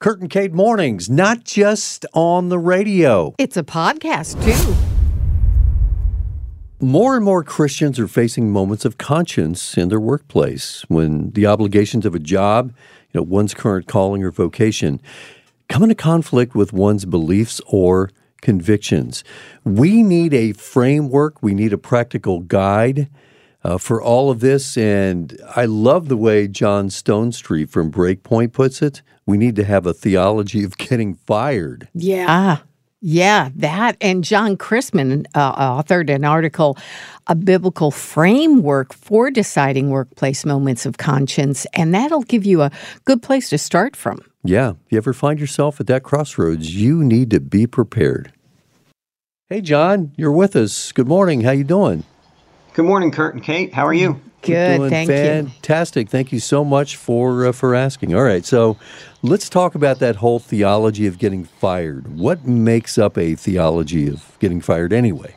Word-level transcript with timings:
Kurt 0.00 0.20
and 0.20 0.30
Kate 0.30 0.52
Mornings, 0.52 1.10
not 1.10 1.42
just 1.42 2.06
on 2.12 2.50
the 2.50 2.58
radio. 2.58 3.34
It's 3.36 3.56
a 3.56 3.64
podcast, 3.64 4.40
too. 4.44 4.76
More 6.78 7.16
and 7.16 7.24
more 7.24 7.42
Christians 7.42 7.98
are 7.98 8.06
facing 8.06 8.52
moments 8.52 8.84
of 8.84 8.96
conscience 8.96 9.76
in 9.76 9.88
their 9.88 9.98
workplace 9.98 10.84
when 10.86 11.32
the 11.32 11.46
obligations 11.46 12.06
of 12.06 12.14
a 12.14 12.20
job, 12.20 12.72
you 13.10 13.18
know, 13.18 13.22
one's 13.22 13.54
current 13.54 13.88
calling 13.88 14.22
or 14.22 14.30
vocation, 14.30 15.00
come 15.68 15.82
into 15.82 15.96
conflict 15.96 16.54
with 16.54 16.72
one's 16.72 17.04
beliefs 17.04 17.60
or 17.66 18.12
convictions. 18.40 19.24
We 19.64 20.04
need 20.04 20.32
a 20.32 20.52
framework, 20.52 21.42
we 21.42 21.54
need 21.54 21.72
a 21.72 21.78
practical 21.78 22.38
guide 22.38 23.08
uh, 23.64 23.78
for 23.78 24.02
all 24.02 24.30
of 24.30 24.40
this. 24.40 24.76
And 24.76 25.38
I 25.56 25.64
love 25.64 26.08
the 26.08 26.16
way 26.16 26.48
John 26.48 26.88
Stonestreet 26.88 27.70
from 27.70 27.90
Breakpoint 27.90 28.52
puts 28.52 28.82
it. 28.82 29.02
We 29.26 29.36
need 29.36 29.56
to 29.56 29.64
have 29.64 29.86
a 29.86 29.92
theology 29.92 30.64
of 30.64 30.78
getting 30.78 31.14
fired. 31.14 31.88
Yeah. 31.94 32.58
Yeah, 33.00 33.50
that. 33.54 33.96
And 34.00 34.24
Jon 34.24 34.56
Christman 34.56 35.26
uh, 35.34 35.54
authored 35.54 36.12
an 36.12 36.24
article, 36.24 36.76
A 37.28 37.36
Biblical 37.36 37.92
Framework 37.92 38.92
for 38.92 39.30
Deciding 39.30 39.90
Workplace 39.90 40.44
Moments 40.44 40.84
of 40.84 40.98
Conscience. 40.98 41.64
And 41.74 41.94
that'll 41.94 42.22
give 42.22 42.44
you 42.44 42.62
a 42.62 42.72
good 43.04 43.22
place 43.22 43.50
to 43.50 43.58
start 43.58 43.94
from. 43.94 44.20
Yeah. 44.42 44.70
If 44.70 44.92
you 44.92 44.98
ever 44.98 45.12
find 45.12 45.38
yourself 45.38 45.78
at 45.78 45.86
that 45.86 46.02
crossroads, 46.02 46.74
you 46.74 47.04
need 47.04 47.30
to 47.30 47.38
be 47.38 47.68
prepared. 47.68 48.32
Hey, 49.48 49.60
Jon, 49.60 50.12
you're 50.16 50.32
with 50.32 50.56
us. 50.56 50.90
Good 50.90 51.08
morning. 51.08 51.42
How 51.42 51.52
you 51.52 51.64
doing? 51.64 52.02
Good 52.78 52.86
morning, 52.86 53.10
Kurt 53.10 53.34
and 53.34 53.42
Kate. 53.42 53.74
How 53.74 53.88
are 53.88 53.92
you? 53.92 54.20
Good, 54.40 54.76
doing 54.76 54.90
thank 54.90 55.10
fantastic. 55.10 55.42
you. 55.42 55.50
Fantastic. 55.50 56.08
Thank 56.10 56.30
you 56.30 56.38
so 56.38 56.64
much 56.64 56.94
for 56.94 57.46
uh, 57.46 57.50
for 57.50 57.74
asking. 57.74 58.14
All 58.14 58.22
right, 58.22 58.44
so 58.44 58.76
let's 59.20 59.48
talk 59.48 59.74
about 59.74 59.98
that 59.98 60.14
whole 60.14 60.38
theology 60.38 61.08
of 61.08 61.18
getting 61.18 61.42
fired. 61.42 62.06
What 62.16 62.46
makes 62.46 62.96
up 62.96 63.18
a 63.18 63.34
theology 63.34 64.06
of 64.06 64.38
getting 64.38 64.60
fired 64.60 64.92
anyway? 64.92 65.34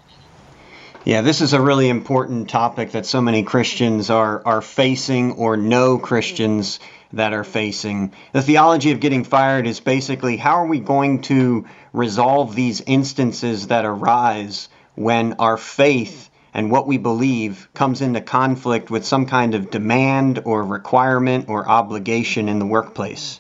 Yeah, 1.04 1.22
this 1.22 1.42
is 1.42 1.54
a 1.54 1.60
really 1.60 1.90
important 1.90 2.48
topic 2.48 2.92
that 2.92 3.08
so 3.08 3.22
many 3.22 3.42
Christians 3.42 4.12
are 4.12 4.44
are 4.46 4.62
facing 4.62 5.32
or 5.32 5.58
know 5.58 5.98
Christians 5.98 6.80
that 7.14 7.34
are 7.34 7.44
facing. 7.44 8.14
The 8.34 8.44
theology 8.44 8.92
of 8.92 9.00
getting 9.00 9.24
fired 9.24 9.66
is 9.66 9.80
basically 9.80 10.38
how 10.38 10.58
are 10.58 10.68
we 10.68 10.80
going 10.80 11.24
to 11.24 11.66
resolve 11.92 12.54
these 12.54 12.82
instances 12.82 13.70
that 13.70 13.84
arise 13.84 14.70
when 14.94 15.34
our 15.40 15.58
faith 15.58 16.28
and 16.54 16.72
what 16.72 16.88
we 16.88 16.98
believe 16.98 17.70
comes 17.74 18.02
into 18.02 18.22
conflict 18.22 18.90
with 18.90 19.06
some 19.06 19.26
kind 19.26 19.56
of 19.56 19.70
demand 19.70 20.42
or 20.46 20.64
requirement 20.64 21.50
or 21.50 21.68
obligation 21.68 22.50
in 22.50 22.60
the 22.60 22.66
workplace. 22.66 23.40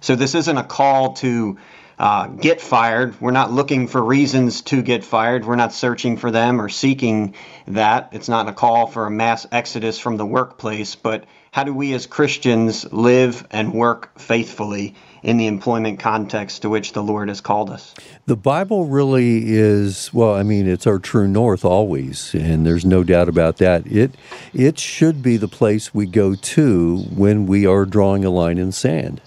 So 0.00 0.16
this 0.16 0.34
isn't 0.34 0.56
a 0.56 0.64
call 0.64 1.14
to 1.14 1.58
uh, 1.98 2.28
get 2.28 2.62
fired. 2.62 3.20
We're 3.20 3.30
not 3.30 3.52
looking 3.52 3.86
for 3.86 4.02
reasons 4.02 4.62
to 4.62 4.80
get 4.80 5.04
fired. 5.04 5.44
We're 5.44 5.56
not 5.56 5.74
searching 5.74 6.16
for 6.16 6.30
them 6.30 6.60
or 6.60 6.70
seeking 6.70 7.34
that. 7.68 8.10
It's 8.12 8.28
not 8.28 8.48
a 8.48 8.54
call 8.54 8.86
for 8.86 9.06
a 9.06 9.10
mass 9.10 9.46
exodus 9.52 9.98
from 9.98 10.16
the 10.16 10.24
workplace, 10.24 10.94
but 10.94 11.24
how 11.52 11.64
do 11.64 11.74
we 11.74 11.92
as 11.92 12.06
Christians 12.06 12.90
live 12.90 13.46
and 13.50 13.74
work 13.74 14.18
faithfully 14.18 14.94
in 15.22 15.36
the 15.36 15.46
employment 15.46 16.00
context 16.00 16.62
to 16.62 16.68
which 16.68 16.92
the 16.92 17.02
Lord 17.02 17.28
has 17.28 17.40
called 17.40 17.70
us? 17.70 17.94
The 18.26 18.36
Bible 18.36 18.86
really 18.86 19.42
is 19.50 20.12
well, 20.12 20.34
I 20.34 20.42
mean, 20.42 20.66
it's 20.66 20.86
our 20.86 20.98
true 20.98 21.28
north 21.28 21.64
always, 21.64 22.34
and 22.34 22.66
there's 22.66 22.84
no 22.84 23.02
doubt 23.02 23.28
about 23.28 23.58
that. 23.58 23.86
It 23.86 24.14
it 24.54 24.78
should 24.78 25.22
be 25.22 25.36
the 25.36 25.48
place 25.48 25.94
we 25.94 26.06
go 26.06 26.34
to 26.34 26.98
when 27.14 27.46
we 27.46 27.66
are 27.66 27.84
drawing 27.84 28.24
a 28.24 28.30
line 28.30 28.58
in 28.58 28.72
sand. 28.72 29.20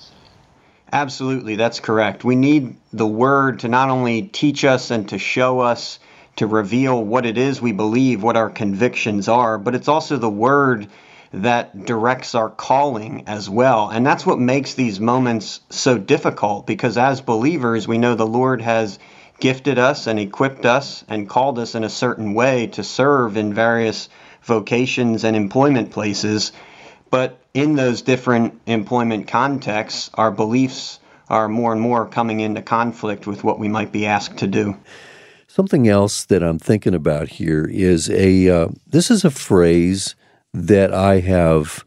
Absolutely, 0.92 1.56
that's 1.56 1.80
correct. 1.80 2.24
We 2.24 2.36
need 2.36 2.76
the 2.92 3.08
word 3.08 3.60
to 3.62 3.68
not 3.68 3.90
only 3.90 4.22
teach 4.22 4.64
us 4.64 4.92
and 4.92 5.10
to 5.10 5.18
show 5.18 5.60
us, 5.60 5.98
to 6.36 6.46
reveal 6.46 7.04
what 7.04 7.26
it 7.26 7.38
is 7.38 7.62
we 7.62 7.72
believe, 7.72 8.22
what 8.22 8.38
our 8.38 8.50
convictions 8.50 9.28
are, 9.28 9.58
but 9.58 9.74
it's 9.74 9.88
also 9.88 10.18
the 10.18 10.30
word 10.30 10.88
that 11.34 11.86
directs 11.86 12.36
our 12.36 12.50
calling 12.50 13.24
as 13.26 13.50
well. 13.50 13.90
And 13.90 14.06
that's 14.06 14.26
what 14.26 14.40
makes 14.40 14.76
these 14.76 15.00
moments 15.00 15.62
so 15.70 15.98
difficult 15.98 16.68
because 16.68 16.98
as 16.98 17.22
believers, 17.22 17.88
we 17.88 17.98
know 17.98 18.14
the 18.14 18.28
Lord 18.28 18.62
has 18.62 19.00
gifted 19.40 19.80
us 19.80 20.06
and 20.06 20.20
equipped 20.20 20.66
us 20.66 21.04
and 21.10 21.28
called 21.28 21.58
us 21.58 21.74
in 21.74 21.84
a 21.84 21.90
certain 21.90 22.36
way 22.36 22.68
to 22.68 22.84
serve 22.84 23.36
in 23.36 23.54
various 23.54 24.10
vocations 24.44 25.24
and 25.24 25.36
employment 25.36 25.90
places. 25.90 26.52
But 27.10 27.40
in 27.56 27.76
those 27.76 28.04
different 28.04 28.62
employment 28.68 29.28
contexts, 29.28 30.12
our 30.14 30.32
beliefs 30.32 31.00
are 31.30 31.50
more 31.50 31.72
and 31.72 31.82
more 31.82 32.06
coming 32.06 32.42
into 32.42 32.62
conflict 32.62 33.26
with 33.26 33.44
what 33.44 33.58
we 33.58 33.68
might 33.68 33.92
be 33.92 34.06
asked 34.06 34.38
to 34.38 34.48
do. 34.48 34.78
Something 35.48 35.88
else 35.88 36.26
that 36.26 36.44
I'm 36.44 36.60
thinking 36.60 36.94
about 36.94 37.28
here 37.30 37.66
is 37.66 38.10
a 38.10 38.50
uh, 38.50 38.68
this 38.88 39.10
is 39.10 39.24
a 39.24 39.32
phrase 39.32 40.16
that 40.54 40.94
I 40.94 41.20
have. 41.20 41.84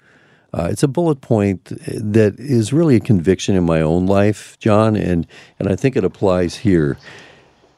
Uh, 0.52 0.68
it's 0.70 0.82
a 0.82 0.88
bullet 0.88 1.20
point 1.20 1.64
that 1.64 2.34
is 2.38 2.72
really 2.72 2.96
a 2.96 3.00
conviction 3.00 3.54
in 3.56 3.64
my 3.64 3.80
own 3.80 4.06
life, 4.06 4.58
Jon, 4.58 4.96
and 4.96 5.26
and 5.58 5.68
I 5.68 5.76
think 5.76 5.96
it 5.96 6.04
applies 6.04 6.56
here. 6.56 6.96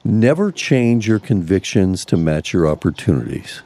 Never 0.04 0.52
change 0.52 1.08
your 1.08 1.18
convictions 1.18 2.04
to 2.06 2.16
match 2.16 2.52
your 2.52 2.66
opportunities. 2.66 3.62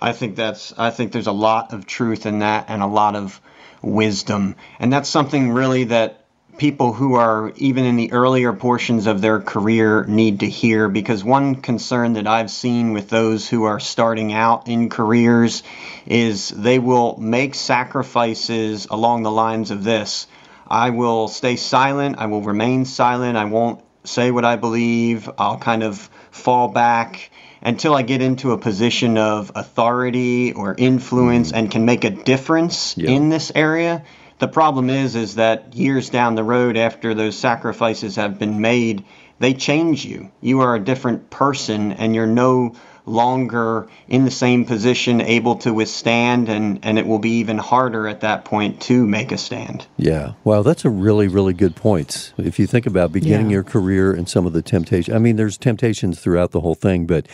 I 0.00 0.12
think 0.12 0.36
that's 0.36 0.72
I 0.78 0.90
think 0.90 1.12
there's 1.12 1.26
a 1.26 1.32
lot 1.32 1.72
of 1.72 1.86
truth 1.86 2.26
in 2.26 2.40
that 2.40 2.66
and 2.68 2.82
a 2.82 2.86
lot 2.86 3.14
of 3.14 3.40
wisdom. 3.82 4.56
And 4.78 4.92
that's 4.92 5.08
something 5.08 5.50
really 5.52 5.84
that 5.84 6.23
people 6.58 6.92
who 6.92 7.14
are 7.14 7.52
even 7.56 7.84
in 7.84 7.96
the 7.96 8.12
earlier 8.12 8.52
portions 8.52 9.06
of 9.06 9.20
their 9.20 9.40
career 9.40 10.04
need 10.04 10.40
to 10.40 10.48
hear 10.48 10.88
because 10.88 11.24
one 11.24 11.56
concern 11.56 12.14
that 12.14 12.26
I've 12.26 12.50
seen 12.50 12.92
with 12.92 13.08
those 13.10 13.48
who 13.48 13.64
are 13.64 13.80
starting 13.80 14.32
out 14.32 14.68
in 14.68 14.88
careers 14.88 15.62
is 16.06 16.48
they 16.48 16.78
will 16.78 17.16
make 17.18 17.54
sacrifices 17.54 18.86
along 18.90 19.22
the 19.22 19.30
lines 19.30 19.70
of 19.70 19.84
this 19.84 20.26
I 20.66 20.90
will 20.90 21.28
stay 21.28 21.56
silent, 21.56 22.16
I 22.18 22.26
will 22.26 22.42
remain 22.42 22.84
silent, 22.84 23.36
I 23.36 23.44
won't 23.44 23.80
say 24.04 24.30
what 24.30 24.44
I 24.44 24.56
believe, 24.56 25.28
I'll 25.38 25.58
kind 25.58 25.82
of 25.82 25.98
fall 26.30 26.68
back 26.68 27.30
until 27.62 27.94
I 27.94 28.02
get 28.02 28.20
into 28.20 28.52
a 28.52 28.58
position 28.58 29.16
of 29.16 29.52
authority 29.54 30.52
or 30.52 30.74
influence 30.76 31.50
hmm. 31.50 31.56
and 31.56 31.70
can 31.70 31.84
make 31.84 32.04
a 32.04 32.10
difference 32.10 32.94
Yeah. 32.96 33.10
in 33.10 33.28
this 33.28 33.52
area. 33.54 34.04
The 34.38 34.48
problem 34.48 34.90
is 34.90 35.14
is 35.14 35.36
that 35.36 35.74
years 35.74 36.10
down 36.10 36.34
the 36.34 36.44
road 36.44 36.76
after 36.76 37.14
those 37.14 37.38
sacrifices 37.38 38.16
have 38.16 38.38
been 38.38 38.60
made, 38.60 39.04
they 39.38 39.54
change 39.54 40.04
you. 40.04 40.30
You 40.40 40.60
are 40.60 40.74
a 40.74 40.84
different 40.84 41.30
person 41.30 41.92
and 41.92 42.14
you're 42.14 42.26
no 42.26 42.74
longer 43.06 43.86
in 44.08 44.24
the 44.24 44.30
same 44.30 44.64
position 44.64 45.20
able 45.20 45.56
to 45.56 45.74
withstand 45.74 46.48
and 46.48 46.80
and 46.82 46.98
it 46.98 47.06
will 47.06 47.18
be 47.18 47.32
even 47.38 47.58
harder 47.58 48.08
at 48.08 48.20
that 48.22 48.44
point 48.44 48.80
to 48.80 49.06
make 49.06 49.30
a 49.30 49.36
stand. 49.36 49.86
Yeah. 49.98 50.32
Wow, 50.42 50.62
that's 50.62 50.84
a 50.84 50.90
really, 50.90 51.28
really 51.28 51.52
good 51.52 51.76
point. 51.76 52.32
If 52.38 52.58
you 52.58 52.66
think 52.66 52.86
about 52.86 53.12
beginning 53.12 53.46
Yeah. 53.50 53.54
your 53.54 53.64
career 53.64 54.12
and 54.12 54.28
some 54.28 54.46
of 54.46 54.52
the 54.54 54.62
temptation, 54.62 55.14
I 55.14 55.18
mean, 55.18 55.36
there's 55.36 55.58
temptations 55.58 56.18
throughout 56.20 56.52
the 56.52 56.60
whole 56.60 56.74
thing, 56.74 57.06
but 57.06 57.26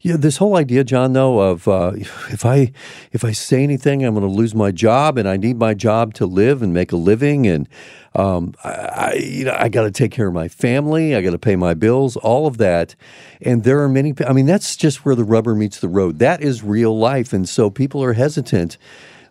you 0.00 0.12
know, 0.12 0.16
this 0.16 0.36
whole 0.36 0.56
idea, 0.56 0.84
Jon, 0.84 1.12
though, 1.12 1.40
of 1.40 1.66
uh, 1.66 1.92
if 2.30 2.44
I 2.46 2.70
if 3.12 3.24
I 3.24 3.32
say 3.32 3.62
anything, 3.64 4.04
I'm 4.04 4.14
going 4.14 4.26
to 4.26 4.32
lose 4.32 4.54
my 4.54 4.70
job, 4.70 5.18
and 5.18 5.28
I 5.28 5.36
need 5.36 5.58
my 5.58 5.74
job 5.74 6.14
to 6.14 6.26
live 6.26 6.62
and 6.62 6.72
make 6.72 6.92
a 6.92 6.96
living, 6.96 7.46
and 7.46 7.68
um, 8.16 8.54
I, 8.64 8.70
I, 8.70 9.12
you 9.14 9.44
know, 9.44 9.56
I 9.58 9.68
got 9.68 9.82
to 9.82 9.90
take 9.90 10.10
care 10.10 10.26
of 10.26 10.34
my 10.34 10.48
family, 10.48 11.14
I 11.14 11.22
got 11.22 11.30
to 11.30 11.38
pay 11.38 11.56
my 11.56 11.74
bills, 11.74 12.16
all 12.16 12.46
of 12.46 12.58
that, 12.58 12.94
and 13.42 13.62
there 13.62 13.82
are 13.82 13.88
many. 13.88 14.14
I 14.26 14.32
mean, 14.32 14.46
that's 14.46 14.76
just 14.76 15.04
where 15.04 15.14
the 15.14 15.24
rubber 15.24 15.54
meets 15.54 15.80
the 15.80 15.88
road. 15.88 16.18
That 16.18 16.42
is 16.42 16.62
real 16.62 16.98
life, 16.98 17.32
and 17.32 17.48
so 17.48 17.70
people 17.70 18.02
are 18.02 18.14
hesitant 18.14 18.78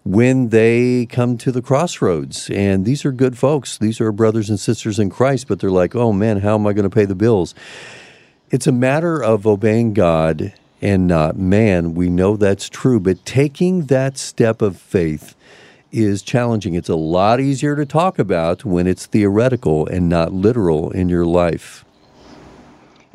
when 0.04 0.50
they 0.50 1.08
come 1.08 1.36
to 1.36 1.52
the 1.52 1.64
crossroads. 1.64 2.50
And 2.52 2.86
these 2.86 3.04
are 3.06 3.12
good 3.12 3.38
folks. 3.38 3.80
These 3.80 4.00
are 4.00 4.12
brothers 4.12 4.52
and 4.52 4.60
sisters 4.60 5.00
in 5.00 5.10
Christ, 5.10 5.48
but 5.48 5.60
they're 5.60 5.72
like, 5.72 5.96
oh 5.96 6.14
man, 6.14 6.42
how 6.42 6.54
am 6.54 6.68
I 6.68 6.74
going 6.74 6.90
to 6.90 6.96
pay 6.96 7.06
the 7.06 7.16
bills? 7.16 7.56
It's 8.52 8.68
a 8.68 8.72
matter 8.72 9.22
of 9.22 9.48
obeying 9.48 9.94
God 9.94 10.54
and 10.80 11.08
not 11.08 11.38
man. 11.38 11.96
We 11.96 12.10
know 12.10 12.38
that's 12.38 12.70
true, 12.70 13.00
but 13.00 13.26
taking 13.26 13.86
that 13.88 14.20
step 14.20 14.62
of 14.62 14.78
faith 14.78 15.36
is 15.96 16.22
challenging. 16.22 16.76
It's 16.76 16.90
a 16.90 16.96
lot 16.96 17.40
easier 17.40 17.76
to 17.76 17.86
talk 17.86 18.20
about 18.20 18.66
when 18.66 18.88
it's 18.88 19.06
theoretical 19.06 19.88
and 19.88 20.10
not 20.10 20.34
literal 20.34 20.92
in 20.92 21.10
your 21.10 21.26
life. 21.26 21.86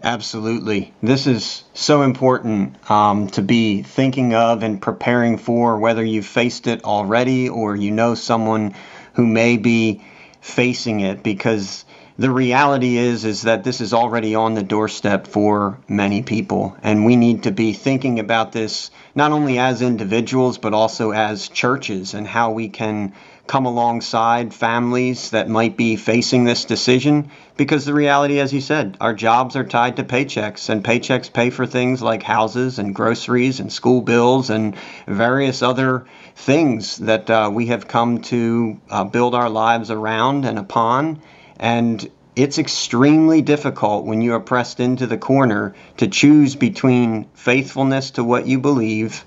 Absolutely. 0.03 0.95
This 1.03 1.27
is 1.27 1.63
so 1.75 2.03
important 2.03 2.91
um, 2.91 3.29
to 3.29 3.43
be 3.43 3.83
thinking 3.83 4.35
of 4.35 4.63
and 4.63 4.81
preparing 4.81 5.37
for, 5.37 5.79
whether 5.79 6.03
you've 6.03 6.27
faced 6.27 6.67
it 6.67 6.85
already 6.85 7.51
or 7.51 7.77
you 7.77 7.91
know 7.91 8.15
someone 8.15 8.75
who 9.15 9.27
may 9.27 9.59
be 9.59 10.03
facing 10.41 11.01
it, 11.01 11.23
because 11.23 11.85
the 12.21 12.31
reality 12.31 12.99
is 12.99 13.25
is 13.25 13.43
that 13.43 13.65
this 13.65 13.81
is 13.81 13.95
already 13.95 14.35
on 14.35 14.53
the 14.53 14.63
doorstep 14.63 15.27
for 15.27 15.79
many 15.89 16.21
people. 16.21 16.77
And 16.83 17.07
we 17.07 17.17
need 17.17 17.45
to 17.45 17.51
be 17.51 17.73
thinking 17.73 18.19
about 18.19 18.53
this 18.53 18.91
not 19.15 19.33
only 19.33 19.59
as 19.59 19.81
individuals 19.81 20.59
but 20.59 20.75
also 20.75 21.13
as 21.13 21.49
churches 21.49 22.13
and 22.13 22.27
how 22.27 22.51
we 22.51 22.69
can 22.69 23.15
come 23.47 23.65
alongside 23.65 24.53
families 24.53 25.31
that 25.31 25.49
might 25.49 25.79
be 25.79 25.97
facing 25.97 26.45
this 26.45 26.67
decision. 26.67 27.31
Because 27.57 27.87
the 27.87 27.95
reality 27.95 28.39
as 28.39 28.53
you 28.53 28.61
said 28.61 28.99
our 29.01 29.15
jobs 29.15 29.57
are 29.57 29.65
tied 29.65 29.97
to 29.97 30.05
paychecks 30.05 30.69
and 30.69 30.85
paychecks 30.85 31.33
pay 31.33 31.49
for 31.49 31.65
things 31.65 32.03
like 32.03 32.23
houses 32.23 32.79
and 32.79 32.95
groceries 32.95 33.61
and 33.61 33.73
school 33.73 34.03
bills 34.03 34.51
and 34.51 34.77
various 35.07 35.63
other 35.63 36.05
things 36.37 36.99
that 36.99 37.31
uh, 37.31 37.51
we 37.51 37.69
have 37.69 37.89
come 37.89 38.21
to 38.21 38.79
uh, 38.91 39.05
build 39.05 39.35
our 39.35 39.49
lives 39.49 39.91
around 39.91 40.45
and 40.45 40.59
upon 40.59 41.23
and 41.61 42.11
it's 42.35 42.59
extremely 42.59 43.43
difficult 43.43 44.07
when 44.07 44.23
you 44.23 44.33
are 44.33 44.41
pressed 44.41 44.81
into 44.81 45.07
the 45.07 45.19
corner 45.19 45.75
to 45.99 46.09
choose 46.09 46.57
between 46.57 47.27
faithfulness 47.35 48.13
to 48.13 48.25
what 48.25 48.47
you 48.47 48.59
believe 48.59 49.25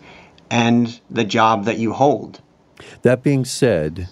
and 0.49 0.99
the 1.11 1.23
job 1.23 1.65
that 1.65 1.77
you 1.77 1.93
hold. 1.93 2.41
That 3.03 3.21
being 3.21 3.45
said, 3.45 4.09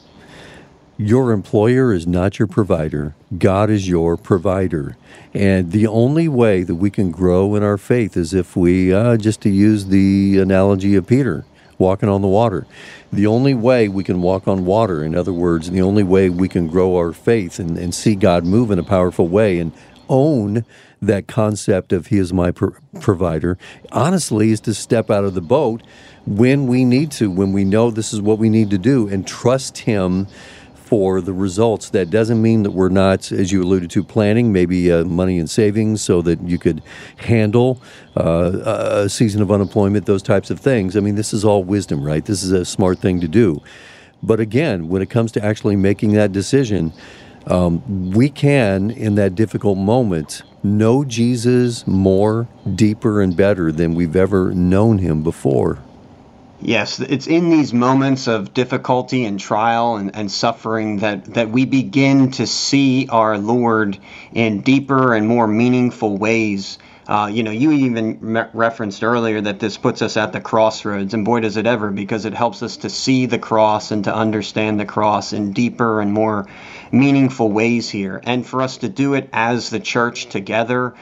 your 0.98 1.32
employer 1.32 1.92
is 1.94 2.06
not 2.06 2.38
your 2.38 2.48
provider. 2.48 3.16
God 3.36 3.72
is 3.72 3.90
your 3.90 4.18
provider. 4.18 4.98
And 5.34 5.72
the 5.72 5.88
only 5.88 6.28
way 6.28 6.62
that 6.62 6.76
we 6.76 6.92
can 6.92 7.10
grow 7.10 7.56
in 7.56 7.64
our 7.64 7.80
faith 7.80 8.16
is 8.16 8.36
if 8.36 8.56
we, 8.56 8.94
uh, 8.94 9.18
just 9.18 9.42
to 9.42 9.50
use 9.50 9.86
the 9.86 10.38
analogy 10.38 10.96
of 10.96 11.08
Peter, 11.08 11.44
walking 11.82 12.08
on 12.08 12.22
the 12.22 12.28
water. 12.28 12.66
The 13.12 13.28
only 13.28 13.54
way 13.54 13.90
we 13.90 14.04
can 14.06 14.22
walk 14.22 14.48
on 14.48 14.66
water, 14.66 15.04
in 15.04 15.16
other 15.16 15.34
words, 15.34 15.70
the 15.70 15.82
only 15.82 16.04
way 16.04 16.30
we 16.30 16.48
can 16.48 16.68
grow 16.68 16.96
our 16.96 17.12
faith 17.12 17.60
and, 17.60 17.78
and 17.78 17.94
see 17.94 18.16
God 18.16 18.46
move 18.46 18.72
in 18.72 18.80
a 18.80 18.84
powerful 18.84 19.28
way 19.28 19.60
and 19.60 19.74
own 20.08 20.64
that 21.02 21.28
concept 21.28 21.92
of 21.92 22.08
He 22.08 22.18
is 22.18 22.32
my 22.32 22.52
pro- 22.52 22.76
provider, 23.00 23.58
honestly, 23.92 24.52
is 24.52 24.60
to 24.62 24.74
step 24.74 25.10
out 25.10 25.24
of 25.24 25.34
the 25.34 25.42
boat 25.42 25.82
when 26.28 26.68
we 26.68 26.86
need 26.86 27.12
to, 27.14 27.32
when 27.32 27.52
we 27.52 27.66
know 27.66 27.90
this 27.90 28.14
is 28.14 28.22
what 28.22 28.38
we 28.38 28.50
need 28.50 28.70
to 28.70 28.78
do, 28.78 29.08
and 29.08 29.28
trust 29.28 29.80
Him 29.80 30.28
for 30.92 31.22
the 31.22 31.32
results. 31.32 31.92
That 31.92 32.10
doesn't 32.10 32.42
mean 32.42 32.64
that 32.64 32.72
we're 32.72 32.90
not, 32.90 33.32
as 33.32 33.50
you 33.50 33.64
alluded 33.64 33.90
to, 33.92 34.04
planning 34.04 34.52
maybe 34.52 34.92
uh, 34.92 35.06
money 35.06 35.40
and 35.40 35.50
savings 35.50 36.02
so 36.02 36.22
that 36.24 36.42
you 36.42 36.60
could 36.60 36.84
handle 37.16 37.82
uh, 38.18 39.04
a 39.06 39.08
season 39.08 39.42
of 39.42 39.50
unemployment, 39.54 40.06
those 40.06 40.22
types 40.22 40.50
of 40.50 40.60
things. 40.60 40.98
I 40.98 41.00
mean, 41.00 41.16
this 41.16 41.32
is 41.32 41.46
all 41.46 41.64
wisdom, 41.64 42.04
right? 42.04 42.26
This 42.26 42.44
is 42.44 42.52
a 42.52 42.66
smart 42.66 43.00
thing 43.00 43.22
to 43.22 43.30
do. 43.30 43.62
But 44.22 44.42
again, 44.42 44.90
when 44.90 45.02
it 45.02 45.10
comes 45.10 45.32
to 45.32 45.46
actually 45.46 45.78
making 45.78 46.12
that 46.16 46.34
decision, 46.34 46.92
um, 47.48 48.12
we 48.12 48.28
can, 48.28 48.92
in 48.92 49.16
that 49.16 49.34
difficult 49.34 49.78
moment, 49.78 50.42
know 50.62 51.06
Jesus 51.06 51.88
more, 51.88 52.50
deeper, 52.76 53.22
and 53.22 53.34
better 53.34 53.72
than 53.72 53.96
we've 53.96 54.18
ever 54.18 54.52
known 54.54 54.98
him 54.98 55.24
before. 55.24 55.80
Yes, 56.64 57.00
it's 57.00 57.26
in 57.26 57.50
these 57.50 57.74
moments 57.74 58.28
of 58.28 58.54
difficulty 58.54 59.26
and 59.26 59.40
trial 59.40 59.96
and, 59.96 60.16
and 60.16 60.32
suffering 60.32 61.00
that, 61.00 61.26
that 61.34 61.50
we 61.50 61.66
begin 61.66 62.32
to 62.32 62.46
see 62.46 63.08
our 63.10 63.40
Lord 63.40 63.98
in 64.32 64.62
deeper 64.62 65.16
and 65.16 65.28
more 65.28 65.48
meaningful 65.48 66.18
ways. 66.18 66.78
Uh, 67.08 67.32
you 67.34 67.42
know, 67.42 67.52
you 67.52 67.72
even 67.72 68.20
referenced 68.54 69.04
earlier 69.04 69.42
that 69.42 69.60
this 69.60 69.78
puts 69.78 70.04
us 70.04 70.18
at 70.18 70.34
the 70.34 70.40
crossroads, 70.40 71.16
and 71.16 71.26
boy, 71.26 71.40
does 71.40 71.58
it 71.58 71.66
ever, 71.66 71.90
because 71.90 72.26
it 72.26 72.36
helps 72.36 72.62
us 72.62 72.78
to 72.78 72.90
see 72.92 73.26
the 73.26 73.40
cross 73.40 73.90
and 73.90 74.04
to 74.04 74.14
understand 74.14 74.80
the 74.80 74.86
cross 74.86 75.34
in 75.34 75.54
deeper 75.54 76.00
and 76.00 76.14
more 76.14 76.48
meaningful 76.92 77.52
ways 77.52 77.90
here. 77.90 78.22
And 78.24 78.46
for 78.46 78.62
us 78.62 78.78
to 78.78 78.88
do 78.88 79.16
it 79.16 79.30
as 79.34 79.72
the 79.72 79.80
church 79.80 80.28
together, 80.28 80.94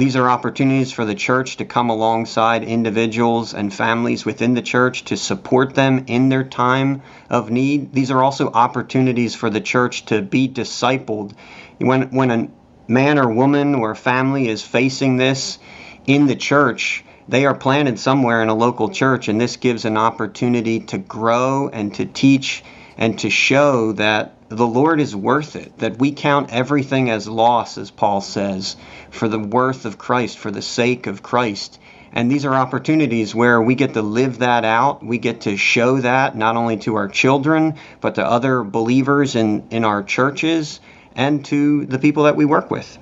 these 0.00 0.16
are 0.16 0.30
opportunities 0.30 0.92
for 0.92 1.04
the 1.04 1.14
church 1.14 1.58
to 1.58 1.64
come 1.66 1.90
alongside 1.90 2.64
individuals 2.64 3.52
and 3.52 3.72
families 3.72 4.24
within 4.24 4.54
the 4.54 4.62
church 4.62 5.04
to 5.04 5.16
support 5.16 5.74
them 5.74 6.04
in 6.06 6.30
their 6.30 6.44
time 6.44 7.02
of 7.28 7.50
need. 7.50 7.92
These 7.92 8.10
are 8.10 8.22
also 8.22 8.50
opportunities 8.50 9.34
for 9.34 9.50
the 9.50 9.60
church 9.60 10.06
to 10.06 10.22
be 10.22 10.48
discipled. 10.48 11.34
When, 11.78 12.10
when 12.12 12.30
a 12.30 12.48
man 12.88 13.18
or 13.18 13.30
woman 13.30 13.74
or 13.74 13.94
family 13.94 14.48
is 14.48 14.62
facing 14.62 15.18
this 15.18 15.58
in 16.06 16.26
the 16.26 16.36
church, 16.36 17.04
they 17.28 17.44
are 17.44 17.54
planted 17.54 17.98
somewhere 17.98 18.42
in 18.42 18.48
a 18.48 18.54
local 18.54 18.88
church, 18.88 19.28
and 19.28 19.40
this 19.40 19.56
gives 19.56 19.84
an 19.84 19.98
opportunity 19.98 20.80
to 20.80 20.98
grow 20.98 21.68
and 21.68 21.94
to 21.96 22.06
teach 22.06 22.64
and 23.00 23.18
to 23.18 23.30
show 23.30 23.92
that 23.92 24.34
the 24.50 24.66
Lord 24.66 25.00
is 25.00 25.16
worth 25.16 25.56
it, 25.56 25.78
that 25.78 25.98
we 25.98 26.12
count 26.12 26.52
everything 26.52 27.08
as 27.08 27.26
loss, 27.26 27.78
as 27.78 27.90
Paul 27.90 28.20
says, 28.20 28.76
for 29.10 29.26
the 29.26 29.38
worth 29.38 29.86
of 29.86 29.96
Christ, 29.96 30.38
for 30.38 30.50
the 30.50 30.60
sake 30.60 31.06
of 31.06 31.22
Christ. 31.22 31.80
And 32.12 32.30
these 32.30 32.44
are 32.44 32.54
opportunities 32.54 33.34
where 33.34 33.62
we 33.62 33.74
get 33.74 33.94
to 33.94 34.02
live 34.02 34.38
that 34.38 34.64
out. 34.64 35.02
We 35.02 35.16
get 35.16 35.42
to 35.42 35.56
show 35.56 36.00
that 36.00 36.36
not 36.36 36.56
only 36.56 36.76
to 36.78 36.96
our 36.96 37.08
children, 37.08 37.76
but 38.02 38.16
to 38.16 38.24
other 38.24 38.62
believers 38.64 39.34
in, 39.34 39.68
in 39.70 39.84
our 39.84 40.02
churches 40.02 40.80
and 41.14 41.42
to 41.46 41.86
the 41.86 41.98
people 41.98 42.24
that 42.24 42.36
we 42.36 42.44
work 42.44 42.70
with. 42.70 42.98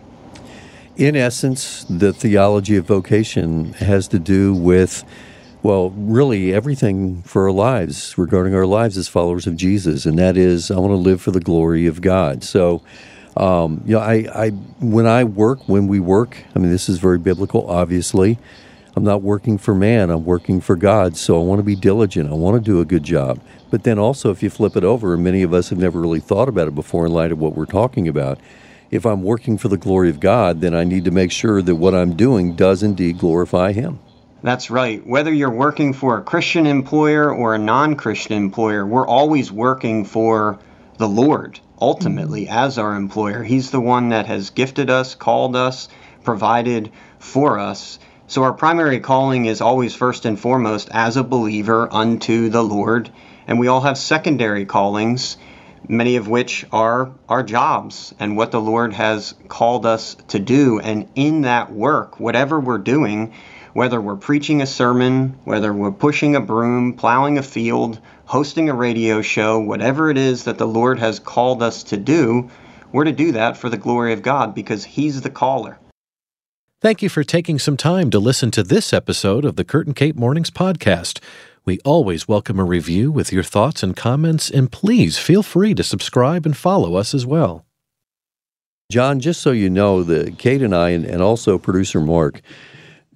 In 0.97 1.17
essence, 1.17 1.85
the 1.89 2.13
theology 2.13 2.77
of 2.77 2.85
vocation 2.85 3.73
has 3.75 4.09
to 4.09 4.19
do 4.19 4.55
with 4.55 5.05
well, 5.63 5.91
really 5.91 6.55
everything 6.55 7.23
for 7.23 7.45
our 7.45 7.53
lives, 7.53 8.17
regarding 8.17 8.55
our 8.55 8.67
lives 8.67 8.97
as 8.97 9.09
followers 9.09 9.47
of 9.47 9.57
Jesus, 9.57 10.07
and 10.07 10.19
that 10.19 10.37
is, 10.37 10.71
I 10.71 10.79
want 10.79 10.93
to 10.93 10.97
live 10.97 11.21
for 11.21 11.31
the 11.31 11.41
glory 11.41 11.87
of 11.87 12.01
God. 12.01 12.45
So, 12.45 12.83
um, 13.37 13.83
you 13.85 13.95
know, 13.95 14.01
I, 14.01 14.27
I, 14.35 14.51
when 14.81 15.07
I 15.07 15.25
work, 15.25 15.69
when 15.69 15.89
we 15.89 16.01
work, 16.01 16.45
I 16.55 16.59
mean, 16.59 16.71
this 16.71 16.89
is 16.89 16.99
very 16.99 17.19
biblical, 17.19 17.69
obviously. 17.69 18.39
I'm 18.97 19.05
not 19.05 19.23
working 19.23 19.59
for 19.59 19.75
man, 19.75 20.11
I'm 20.11 20.25
working 20.25 20.61
for 20.61 20.75
God. 20.75 21.17
So 21.17 21.41
I 21.41 21.45
want 21.45 21.61
to 21.61 21.65
be 21.65 21.77
diligent, 21.77 22.31
I 22.31 22.35
want 22.35 22.57
to 22.57 22.61
do 22.61 22.81
a 22.81 22.85
good 22.85 23.05
job. 23.05 23.41
But 23.71 23.85
then 23.85 23.99
also, 23.99 24.31
if 24.31 24.43
you 24.43 24.51
flip 24.51 24.77
it 24.77 24.85
over, 24.85 25.15
and 25.15 25.23
many 25.23 25.43
of 25.43 25.53
us 25.53 25.71
have 25.71 25.79
never 25.79 26.01
really 26.01 26.21
thought 26.21 26.49
about 26.49 26.69
it 26.69 26.75
before 26.75 27.07
in 27.07 27.13
light 27.13 27.33
of 27.33 27.39
what 27.39 27.55
we're 27.55 27.67
talking 27.67 28.09
about, 28.09 28.39
if 28.91 29.05
I'm 29.05 29.23
working 29.23 29.59
for 29.59 29.69
the 29.69 29.77
glory 29.77 30.09
of 30.09 30.21
God, 30.21 30.61
then 30.61 30.75
I 30.75 30.85
need 30.85 31.05
to 31.05 31.11
make 31.11 31.31
sure 31.31 31.61
that 31.63 31.75
what 31.75 31.95
I'm 31.95 32.17
doing 32.17 32.57
does 32.57 32.83
indeed 32.83 33.19
glorify 33.19 33.73
Him. 33.73 34.01
That's 34.43 34.71
right. 34.71 35.05
Whether 35.05 35.33
you're 35.33 35.51
working 35.51 35.93
for 35.93 36.19
a 36.19 36.23
Christian 36.23 36.67
employer 36.67 37.33
or 37.33 37.55
a 37.55 37.59
non 37.59 37.97
Christian 37.97 38.35
employer, 38.35 38.87
we're 38.87 39.07
always 39.07 39.51
working 39.51 40.05
for 40.05 40.59
the 40.97 41.09
Lord 41.09 41.59
ultimately 41.81 42.45
mm-hmm. 42.45 42.59
as 42.59 42.79
our 42.79 42.95
employer. 42.95 43.43
He's 43.43 43.71
the 43.71 43.81
one 43.81 44.11
that 44.11 44.27
has 44.27 44.51
gifted 44.51 44.91
us, 44.91 45.15
called 45.15 45.57
us, 45.57 45.89
provided 46.23 46.93
for 47.19 47.59
us. 47.59 47.99
So 48.27 48.43
our 48.43 48.53
primary 48.53 49.01
calling 49.01 49.47
is 49.47 49.61
always 49.61 49.95
first 49.95 50.25
and 50.25 50.39
foremost 50.39 50.89
as 50.93 51.17
a 51.17 51.25
believer 51.25 51.89
unto 51.91 52.49
the 52.51 52.63
Lord. 52.63 53.11
And 53.47 53.59
we 53.59 53.69
all 53.69 53.81
have 53.81 53.97
secondary 53.97 54.67
callings, 54.67 55.39
many 55.89 56.17
of 56.17 56.29
which 56.29 56.67
are 56.71 57.13
our 57.29 57.43
jobs 57.43 58.15
and 58.21 58.37
what 58.37 58.51
the 58.51 58.61
Lord 58.61 58.93
has 58.93 59.35
called 59.49 59.87
us 59.87 60.17
to 60.29 60.39
do. 60.39 60.79
And 60.79 61.09
in 61.15 61.43
that 61.43 61.73
work, 61.73 62.21
whatever 62.21 62.61
we're 62.61 62.79
doing, 62.79 63.33
whether 63.73 64.01
we're 64.01 64.17
preaching 64.17 64.63
a 64.63 64.67
sermon, 64.67 65.39
whether 65.45 65.73
we're 65.73 65.93
pushing 65.93 66.37
a 66.37 66.41
broom, 66.41 66.95
plowing 66.95 67.39
a 67.39 67.43
field, 67.43 68.01
hosting 68.25 68.69
a 68.69 68.75
radio 68.75 69.23
show, 69.23 69.59
whatever 69.59 70.11
it 70.11 70.19
is 70.19 70.45
that 70.45 70.59
the 70.59 70.67
Lord 70.67 70.99
has 70.99 71.19
called 71.19 71.63
us 71.63 71.83
to 71.85 71.97
do, 71.97 72.51
we're 72.93 73.05
to 73.05 73.13
do 73.13 73.33
that 73.33 73.57
for 73.57 73.69
the 73.69 73.77
glory 73.77 74.13
of 74.13 74.23
God 74.23 74.55
because 74.55 74.85
He's 74.85 75.21
the 75.21 75.31
caller. 75.31 75.79
Thank 76.81 77.03
you 77.03 77.09
for 77.09 77.25
taking 77.25 77.59
some 77.59 77.77
time 77.77 78.09
to 78.11 78.21
listen 78.21 78.51
to 78.53 78.63
this 78.63 78.93
episode 78.93 79.45
of 79.45 79.57
the 79.57 79.65
Kurt 79.65 79.87
and 79.87 79.97
Kate 79.97 80.17
Mornings 80.17 80.51
podcast. 80.51 81.21
We 81.65 81.81
always 81.85 82.29
welcome 82.29 82.61
a 82.61 82.65
review 82.65 83.11
with 83.11 83.33
your 83.33 83.43
thoughts 83.43 83.83
and 83.83 83.97
comments, 83.97 84.49
and 84.49 84.71
please 84.71 85.19
feel 85.19 85.43
free 85.43 85.75
to 85.75 85.83
subscribe 85.83 86.47
and 86.47 86.57
follow 86.57 86.95
us 86.95 87.15
as 87.15 87.27
well. 87.27 87.67
Jon, 88.91 89.21
just 89.21 89.43
so 89.43 89.51
you 89.51 89.69
know, 89.69 90.03
the 90.03 90.31
Kate 90.31 90.63
and 90.63 90.75
I, 90.75 90.91
and, 90.91 91.05
and 91.05 91.21
also 91.21 91.59
producer 91.59 92.01
Mark, 92.01 92.41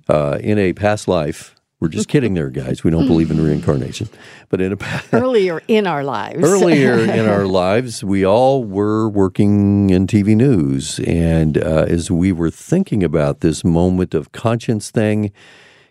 uh, 0.09 0.39
in 0.41 0.59
a 0.59 0.73
past 0.73 1.09
life. 1.09 1.55
We're 1.81 1.89
just 1.89 2.07
kidding 2.07 2.35
there, 2.35 2.49
guys. 2.49 2.85
We 2.85 2.93
don't 2.93 3.09
believe 3.09 3.33
in 3.33 3.43
reincarnation. 3.43 4.09
But 4.51 4.61
in 4.61 4.73
a 4.73 4.77
earlier 5.13 5.61
in 5.67 5.89
our 5.89 6.05
lives, 6.05 6.39
earlier 6.41 6.97
in 7.01 7.27
our 7.29 7.45
lives, 7.45 8.05
we 8.05 8.25
all 8.25 8.63
were 8.63 9.09
working 9.09 9.91
in 9.91 10.07
TV 10.07 10.37
news, 10.37 11.01
and 11.01 11.59
uh, 11.59 11.87
as 11.89 12.09
we 12.09 12.31
were 12.31 12.51
thinking 12.51 13.03
about 13.03 13.41
this 13.41 13.65
moment 13.65 14.15
of 14.15 14.31
conscience 14.31 14.93
thing, 14.93 15.33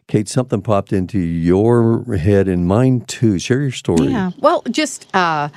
Kate, 0.07 0.29
something 0.29 0.61
popped 0.61 0.93
into 0.93 1.19
your 1.19 2.05
head 2.15 2.47
and 2.47 2.67
mine 2.67 3.01
too. 3.01 3.37
Share 3.37 3.59
your 3.59 3.71
story. 3.71 4.07
Yeah. 4.07 4.31
Well, 4.39 4.63
just 4.71 5.13
uh, 5.13 5.49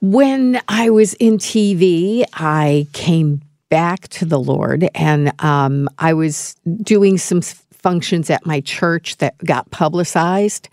when 0.00 0.60
I 0.68 0.90
was 0.90 1.14
in 1.14 1.38
TV, 1.38 2.24
I 2.34 2.86
came 2.92 3.40
back 3.70 4.08
to 4.08 4.24
the 4.24 4.38
Lord, 4.40 4.88
and 4.94 5.32
um, 5.42 5.88
I 5.98 6.14
was 6.14 6.54
doing 6.82 7.18
some 7.18 7.42
functions 7.42 8.28
at 8.30 8.44
my 8.44 8.60
church 8.60 9.16
that 9.18 9.36
got 9.44 9.70
publicized, 9.70 10.68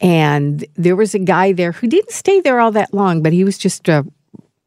and 0.00 0.64
there 0.74 0.96
was 0.96 1.14
a 1.14 1.18
guy 1.18 1.52
there 1.52 1.72
who 1.72 1.86
didn't 1.86 2.12
stay 2.12 2.40
there 2.40 2.60
all 2.60 2.72
that 2.72 2.92
long, 2.94 3.22
but 3.22 3.32
he 3.32 3.44
was 3.44 3.58
just 3.58 3.88
a 3.88 4.04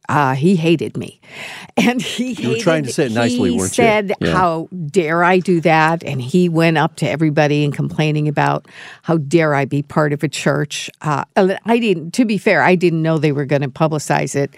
uh, 0.10 0.34
he 0.34 0.56
hated 0.56 0.98
me, 0.98 1.22
and 1.78 2.02
he 2.02 2.34
You 2.34 2.50
were 2.50 2.58
trying 2.58 2.84
to 2.84 2.92
say 2.92 3.06
it 3.06 3.12
nicely, 3.12 3.52
he 3.52 3.58
weren't 3.58 3.70
you? 3.78 3.84
said, 3.84 4.14
Yeah. 4.20 4.32
"How 4.32 4.68
dare 4.88 5.24
I 5.24 5.38
do 5.38 5.62
that?" 5.62 6.04
And 6.04 6.20
he 6.20 6.50
went 6.50 6.80
up 6.80 6.96
to 6.98 7.08
everybody 7.08 7.64
and 7.64 7.72
complaining 7.74 8.28
about 8.28 8.68
how 9.04 9.18
dare 9.18 9.54
I 9.54 9.66
be 9.66 9.84
part 9.84 10.12
of 10.12 10.24
a 10.24 10.28
church. 10.28 10.90
Uh, 11.02 11.26
I 11.36 11.78
didn't. 11.78 12.16
To 12.16 12.26
be 12.26 12.40
fair, 12.40 12.64
I 12.64 12.74
didn't 12.74 13.04
know 13.04 13.20
they 13.20 13.32
were 13.32 13.46
going 13.46 13.62
to 13.62 13.70
publicize 13.70 14.36
it, 14.36 14.56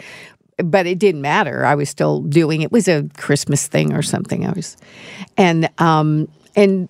but 0.63 0.85
it 0.85 0.99
didn't 0.99 1.21
matter. 1.21 1.65
I 1.65 1.75
was 1.75 1.89
still 1.89 2.21
doing 2.21 2.61
it. 2.61 2.71
Was 2.71 2.87
a 2.87 3.07
Christmas 3.17 3.67
thing 3.67 3.93
or 3.93 4.01
something. 4.01 4.45
I 4.45 4.51
was, 4.51 4.77
and 5.37 5.69
um 5.79 6.27
and 6.55 6.89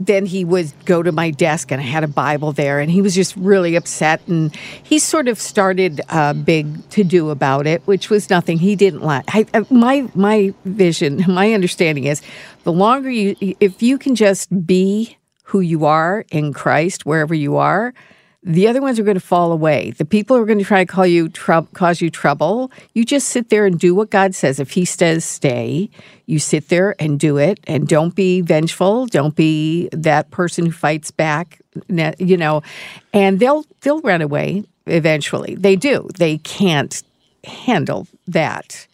then 0.00 0.26
he 0.26 0.44
would 0.44 0.72
go 0.84 1.00
to 1.00 1.12
my 1.12 1.30
desk 1.30 1.70
and 1.70 1.80
I 1.80 1.84
had 1.84 2.02
a 2.02 2.08
Bible 2.08 2.50
there, 2.52 2.80
and 2.80 2.90
he 2.90 3.00
was 3.00 3.14
just 3.14 3.36
really 3.36 3.76
upset. 3.76 4.20
And 4.26 4.54
he 4.82 4.98
sort 4.98 5.28
of 5.28 5.38
started 5.40 6.00
a 6.08 6.34
big 6.34 6.88
to 6.90 7.04
do 7.04 7.30
about 7.30 7.66
it, 7.68 7.82
which 7.84 8.10
was 8.10 8.28
nothing. 8.28 8.58
He 8.58 8.74
didn't 8.74 9.02
like 9.02 9.24
I- 9.28 9.46
my 9.70 10.08
my 10.14 10.52
vision, 10.64 11.24
my 11.28 11.52
understanding 11.52 12.04
is 12.04 12.20
the 12.64 12.72
longer 12.72 13.10
you, 13.10 13.36
if 13.60 13.82
you 13.82 13.96
can 13.98 14.14
just 14.14 14.66
be 14.66 15.16
who 15.44 15.60
you 15.60 15.84
are 15.84 16.24
in 16.30 16.52
Christ 16.52 17.04
wherever 17.06 17.34
you 17.34 17.56
are. 17.56 17.92
The 18.44 18.66
other 18.66 18.80
ones 18.80 18.98
are 18.98 19.04
going 19.04 19.14
to 19.14 19.20
fall 19.20 19.52
away. 19.52 19.92
The 19.92 20.04
people 20.04 20.36
who 20.36 20.42
are 20.42 20.46
going 20.46 20.58
to 20.58 20.64
try 20.64 20.84
to 20.84 20.92
call 20.92 21.06
you 21.06 21.28
trou- 21.28 21.68
cause 21.74 22.00
you 22.00 22.10
trouble. 22.10 22.72
You 22.92 23.04
just 23.04 23.28
sit 23.28 23.50
there 23.50 23.66
and 23.66 23.78
do 23.78 23.94
what 23.94 24.10
God 24.10 24.34
says. 24.34 24.58
If 24.58 24.72
He 24.72 24.84
says 24.84 25.24
stay, 25.24 25.90
you 26.26 26.40
sit 26.40 26.68
there 26.68 26.96
and 26.98 27.20
do 27.20 27.36
it, 27.38 27.60
and 27.68 27.86
don't 27.86 28.14
be 28.14 28.40
vengeful. 28.40 29.06
Don't 29.06 29.36
be 29.36 29.88
that 29.92 30.30
person 30.30 30.66
who 30.66 30.72
fights 30.72 31.12
back. 31.12 31.60
You 32.18 32.36
know, 32.36 32.62
and 33.12 33.38
they'll 33.38 33.64
they'll 33.82 34.00
run 34.00 34.22
away 34.22 34.64
eventually. 34.86 35.54
They 35.54 35.76
do. 35.76 36.08
They 36.18 36.38
can't 36.38 37.02
handle 37.44 38.08
that. 38.26 38.86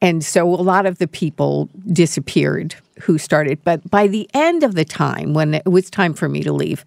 And 0.00 0.24
so 0.24 0.48
a 0.48 0.56
lot 0.56 0.86
of 0.86 0.98
the 0.98 1.08
people 1.08 1.68
disappeared 1.92 2.74
who 3.00 3.18
started. 3.18 3.62
But 3.62 3.88
by 3.90 4.06
the 4.06 4.28
end 4.32 4.62
of 4.62 4.74
the 4.74 4.84
time, 4.84 5.34
when 5.34 5.54
it 5.54 5.66
was 5.66 5.90
time 5.90 6.14
for 6.14 6.28
me 6.28 6.42
to 6.42 6.52
leave, 6.52 6.84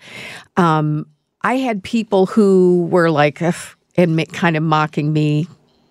um, 0.57 1.05
I 1.41 1.55
had 1.55 1.83
people 1.83 2.25
who 2.25 2.87
were 2.91 3.09
like, 3.09 3.41
and 3.95 4.15
kind 4.33 4.57
of 4.57 4.63
mocking 4.63 5.13
me, 5.13 5.47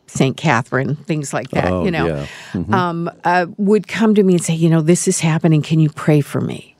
St. 0.06 0.36
Catherine, 0.36 0.96
things 0.96 1.32
like 1.32 1.50
that, 1.50 1.70
Oh, 1.72 1.84
you 1.84 1.90
know, 1.90 2.26
yeah. 2.54 2.64
um, 2.72 3.10
uh, 3.24 3.46
would 3.56 3.88
come 3.88 4.14
to 4.14 4.22
me 4.22 4.34
and 4.34 4.42
say, 4.44 4.54
you 4.54 4.70
know, 4.70 4.80
this 4.80 5.08
is 5.08 5.20
happening. 5.20 5.62
Can 5.62 5.80
you 5.80 5.90
pray 5.90 6.20
for 6.20 6.40
me? 6.40 6.74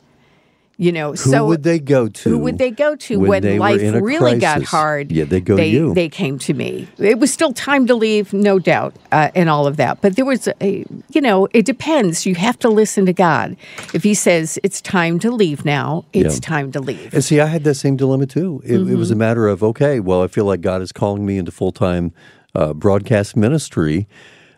You 0.81 0.93
know, 0.93 1.17
so 1.17 1.25
Who 1.25 1.31
so 1.33 1.47
would 1.47 1.65
they 1.65 1.81
go 1.81 2.07
to? 2.07 2.31
who 2.31 2.39
would 2.39 2.59
they 2.59 2.71
go 2.71 2.95
to 2.95 3.19
when 3.19 3.43
when, 3.43 3.59
life 3.59 3.81
really 4.01 4.39
got 4.39 4.63
hard? 4.63 5.11
Yeah, 5.11 5.25
they 5.25 5.41
go 5.41 5.57
to 5.57 5.61
they, 5.63 5.71
you. 5.71 5.93
They 5.93 6.09
came 6.09 6.39
to 6.39 6.55
me. 6.55 6.87
It 6.99 7.19
was 7.19 7.33
still 7.33 7.53
time 7.53 7.89
to 7.89 7.97
leave, 7.97 8.33
no 8.33 8.61
doubt, 8.61 8.95
uh, 9.11 9.31
and 9.35 9.51
all 9.51 9.67
of 9.67 9.77
that. 9.79 10.01
But 10.01 10.15
there 10.15 10.25
was, 10.25 10.49
a, 10.61 10.85
you 11.11 11.21
know, 11.21 11.49
it 11.53 11.67
depends. 11.67 12.27
You 12.27 12.37
have 12.37 12.57
to 12.61 12.69
listen 12.69 13.07
to 13.07 13.13
God. 13.13 13.57
If 13.93 14.05
He 14.05 14.15
says 14.15 14.57
it's 14.63 14.81
time 14.81 15.19
to 15.19 15.33
leave 15.33 15.65
now, 15.65 16.05
it's 16.13 16.37
Yeah. 16.37 16.41
time 16.41 16.71
to 16.71 16.81
leave. 16.81 17.13
And 17.13 17.25
see, 17.25 17.41
I 17.41 17.47
had 17.47 17.65
that 17.65 17.75
same 17.75 17.97
dilemma 17.97 18.27
too. 18.27 18.63
It, 18.65 18.75
it 18.75 18.95
was 18.95 19.11
a 19.11 19.15
Mm-hmm. 19.15 19.19
matter 19.19 19.49
of 19.49 19.65
okay, 19.65 19.99
well, 19.99 20.23
I 20.23 20.29
feel 20.29 20.45
like 20.45 20.61
God 20.61 20.81
is 20.81 20.93
calling 20.93 21.27
me 21.27 21.39
into 21.39 21.51
full 21.51 21.73
time 21.73 22.13
uh, 22.55 22.73
broadcast 22.73 23.35
ministry, 23.37 24.07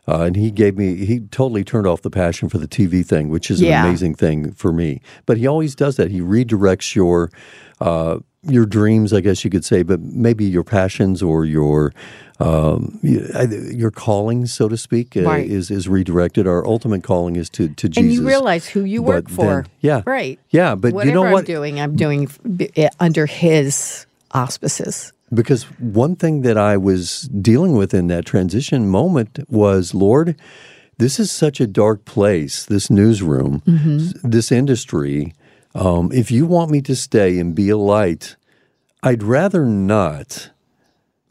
uh, 0.09 0.21
and 0.23 0.37
He 0.37 0.51
gave 0.51 0.77
me 0.77 1.05
He 1.05 1.21
totally 1.21 1.65
turned 1.65 1.87
off 1.87 2.03
the 2.03 2.11
passion 2.11 2.49
for 2.49 2.59
the 2.59 2.69
TV 2.69 3.05
thing, 3.05 3.29
which 3.29 3.51
is 3.51 3.61
Yeah. 3.61 3.81
an 3.83 3.87
amazing 3.89 4.15
thing 4.15 4.53
for 4.53 4.73
me. 4.73 5.01
But 5.27 5.37
He 5.39 5.47
always 5.47 5.75
does 5.75 5.97
that. 5.97 6.11
He 6.11 6.21
redirects 6.21 6.95
your 6.95 7.31
uh, 7.81 8.19
your 8.43 8.65
dreams, 8.65 9.13
I 9.13 9.21
guess 9.21 9.45
you 9.45 9.51
could 9.51 9.67
say, 9.67 9.83
but 9.83 10.01
maybe 10.01 10.45
your 10.47 10.65
passions 10.65 11.23
or 11.23 11.45
your 11.45 11.93
um, 12.39 12.99
your 13.03 13.91
calling, 13.91 14.47
so 14.47 14.67
to 14.67 14.77
speak, 14.79 15.15
uh, 15.15 15.31
is 15.33 15.71
is 15.71 15.89
redirected. 15.89 16.47
Our 16.47 16.67
ultimate 16.67 17.03
calling 17.03 17.37
is 17.37 17.51
to 17.51 17.69
to 17.69 17.89
Jesus. 17.91 18.03
and 18.03 18.11
you 18.13 18.27
realize 18.27 18.67
who 18.67 18.85
you 18.85 19.03
work 19.03 19.25
But 19.25 19.33
for. 19.35 19.45
then- 19.45 19.67
yeah. 19.81 20.03
Right. 20.07 20.39
Yeah, 20.49 20.75
but 20.75 20.95
Whatever 20.95 21.09
you 21.09 21.15
know 21.15 21.31
what? 21.31 21.41
I'm 21.41 21.45
doing, 21.45 21.81
I'm 21.81 21.97
doing 21.97 22.31
under 22.99 23.27
His 23.27 24.07
auspices. 24.33 25.13
Because 25.33 25.65
one 25.79 26.17
thing 26.17 26.43
that 26.43 26.59
I 26.59 26.77
was 26.77 27.23
dealing 27.29 27.75
with 27.77 27.95
in 27.95 28.09
that 28.09 28.25
transition 28.27 28.89
moment 28.89 29.39
was, 29.49 29.95
Lord, 29.95 30.35
this 30.99 31.21
is 31.21 31.31
such 31.31 31.61
a 31.61 31.67
dark 31.67 32.05
place, 32.05 32.65
this 32.67 32.91
newsroom, 32.91 33.63
s- 33.67 34.13
this 34.25 34.51
industry. 34.51 35.33
Um, 35.75 36.11
if 36.13 36.31
you 36.33 36.47
want 36.47 36.71
me 36.73 36.81
to 36.83 36.97
stay 36.97 37.39
and 37.39 37.55
be 37.55 37.69
a 37.71 37.77
light, 37.79 38.37
I'd 39.05 39.23
rather 39.23 39.65
not 39.65 40.51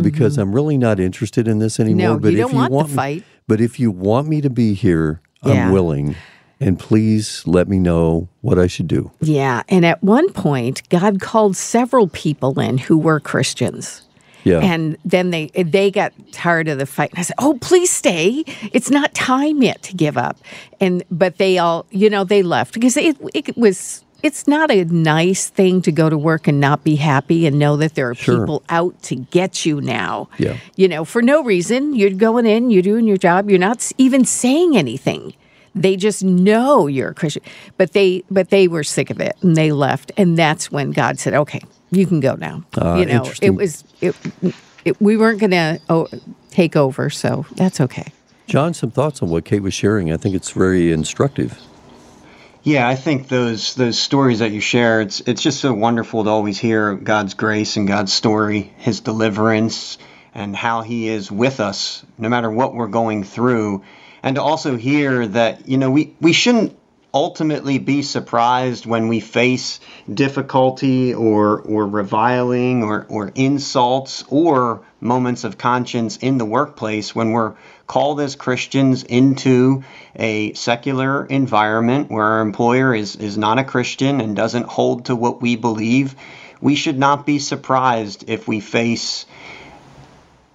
because 0.01 0.37
I'm 0.37 0.53
really 0.55 0.77
not 0.77 0.97
interested 0.99 1.45
in 1.45 1.59
this 1.59 1.77
anymore. 1.77 2.13
No, 2.15 2.19
but 2.19 2.31
you 2.31 2.45
if 2.45 2.51
you 2.51 2.57
want 2.57 2.69
the 2.71 2.75
want 2.75 2.89
me- 2.89 2.95
fight. 2.95 3.23
but 3.49 3.59
if 3.59 3.79
you 3.81 3.91
want 3.91 4.29
me 4.29 4.39
to 4.39 4.49
be 4.49 4.73
here, 4.73 5.19
Yeah. 5.45 5.67
I'm 5.67 5.73
willing. 5.73 6.15
And 6.61 6.77
please 6.77 7.43
let 7.45 7.67
me 7.69 7.79
know 7.79 8.27
what 8.41 8.59
I 8.59 8.67
should 8.67 8.87
do. 8.87 9.11
Yeah. 9.21 9.63
And 9.69 9.85
at 9.85 10.03
one 10.03 10.31
point, 10.33 10.87
God 10.89 11.21
called 11.21 11.55
several 11.55 12.07
people 12.09 12.59
in 12.59 12.77
who 12.77 12.97
were 12.97 13.19
Christians. 13.19 14.05
Yeah. 14.43 14.59
And 14.59 14.97
then 15.05 15.31
they 15.31 15.47
they 15.47 15.91
got 15.91 16.13
tired 16.31 16.67
of 16.69 16.77
the 16.77 16.85
fight. 16.85 17.11
And 17.11 17.19
I 17.19 17.23
said, 17.23 17.35
"Oh, 17.39 17.57
please 17.61 17.91
stay. 17.91 18.43
It's 18.73 18.89
not 18.89 19.13
time 19.13 19.61
yet 19.61 19.83
to 19.83 19.93
give 19.95 20.17
up." 20.17 20.37
And 20.79 21.03
but 21.11 21.37
they 21.37 21.57
all, 21.57 21.85
you 21.91 22.09
know, 22.09 22.23
they 22.23 22.41
left 22.41 22.73
because 22.73 22.95
it 22.97 23.17
it 23.33 23.55
was 23.57 24.03
it's 24.23 24.47
not 24.47 24.71
a 24.71 24.83
nice 24.85 25.47
thing 25.49 25.81
to 25.83 25.91
go 25.91 26.09
to 26.09 26.17
work 26.17 26.47
and 26.47 26.59
not 26.59 26.83
be 26.83 26.95
happy 26.95 27.45
and 27.47 27.57
know 27.59 27.77
that 27.77 27.95
there 27.95 28.09
are 28.09 28.15
Sure. 28.15 28.39
people 28.39 28.63
out 28.69 29.01
to 29.03 29.15
get 29.15 29.65
you 29.65 29.79
now. 29.81 30.29
Yeah. 30.37 30.57
You 30.75 30.87
know, 30.87 31.05
for 31.05 31.21
no 31.21 31.43
reason. 31.43 31.95
You're 31.95 32.09
going 32.11 32.45
in, 32.45 32.69
you're 32.69 32.81
doing 32.81 33.07
your 33.07 33.17
job, 33.17 33.49
you're 33.49 33.59
not 33.59 33.91
even 33.97 34.25
saying 34.25 34.75
anything. 34.75 35.33
They 35.75 35.95
just 35.95 36.23
know 36.23 36.87
you're 36.87 37.09
a 37.09 37.13
Christian. 37.13 37.43
But 37.77 37.93
they 37.93 38.23
but 38.29 38.49
they 38.49 38.67
were 38.67 38.83
sick 38.83 39.09
of 39.09 39.19
it 39.19 39.35
and 39.41 39.55
they 39.55 39.71
left. 39.71 40.11
And 40.17 40.37
that's 40.37 40.71
when 40.71 40.91
God 40.91 41.19
said, 41.19 41.33
"Okay, 41.33 41.61
you 41.91 42.05
can 42.05 42.19
go 42.19 42.35
now." 42.35 42.63
Ah, 42.77 42.97
you 42.97 43.05
know, 43.05 43.25
it 43.41 43.51
was 43.51 43.83
it, 44.01 44.15
it 44.85 45.01
we 45.01 45.17
weren't 45.17 45.39
going 45.39 45.51
to 45.51 45.79
oh, 45.89 46.07
take 46.49 46.75
over, 46.75 47.09
so 47.09 47.45
that's 47.55 47.79
okay. 47.81 48.11
Jon, 48.47 48.73
some 48.73 48.91
thoughts 48.91 49.21
on 49.21 49.29
what 49.29 49.45
Kate 49.45 49.61
was 49.61 49.73
sharing. 49.73 50.11
I 50.11 50.17
think 50.17 50.35
it's 50.35 50.51
very 50.51 50.91
instructive. 50.91 51.61
Yeah, 52.63 52.87
I 52.87 52.95
think 52.95 53.29
those 53.29 53.75
those 53.75 53.97
stories 53.97 54.39
that 54.39 54.51
you 54.51 54.59
share, 54.59 55.01
it's 55.01 55.21
it's 55.21 55.41
just 55.41 55.59
so 55.59 55.73
wonderful 55.73 56.23
to 56.23 56.29
always 56.29 56.59
hear 56.59 56.95
God's 56.95 57.33
grace 57.33 57.77
and 57.77 57.87
God's 57.87 58.11
story, 58.11 58.73
His 58.77 58.99
deliverance, 58.99 59.97
and 60.33 60.55
how 60.55 60.81
He 60.81 61.07
is 61.07 61.31
with 61.31 61.59
us 61.59 62.03
no 62.17 62.27
matter 62.27 62.51
what 62.51 62.75
we're 62.75 62.87
going 62.87 63.23
through, 63.23 63.83
and 64.23 64.35
to 64.35 64.41
also 64.41 64.75
hear 64.75 65.27
that 65.27 65.67
you 65.67 65.77
know 65.77 65.91
we 65.91 66.15
we 66.19 66.33
shouldn't 66.33 66.75
ultimately 67.13 67.79
be 67.79 68.03
surprised 68.03 68.85
when 68.85 69.07
we 69.07 69.19
face 69.19 69.79
difficulty 70.11 71.13
or 71.13 71.59
or 71.61 71.87
reviling 71.87 72.83
or 72.83 73.05
or 73.09 73.31
insults 73.35 74.23
or 74.29 74.81
moments 75.01 75.43
of 75.43 75.57
conscience 75.57 76.17
in 76.17 76.37
the 76.37 76.45
workplace 76.45 77.15
when 77.15 77.31
we're 77.31 77.55
called 77.87 78.21
as 78.21 78.35
Christians 78.35 79.03
into 79.03 79.83
a 80.15 80.53
secular 80.53 81.25
environment 81.25 82.11
where 82.11 82.25
our 82.25 82.41
employer 82.41 82.93
is 82.93 83.15
is 83.15 83.37
not 83.37 83.57
a 83.57 83.63
Christian 83.63 84.21
and 84.21 84.35
doesn't 84.35 84.67
hold 84.67 85.05
to 85.05 85.15
what 85.15 85.41
we 85.41 85.55
believe. 85.55 86.15
We 86.61 86.75
should 86.75 86.99
not 86.99 87.25
be 87.25 87.39
surprised 87.39 88.25
if 88.29 88.47
we 88.47 88.59
face 88.59 89.25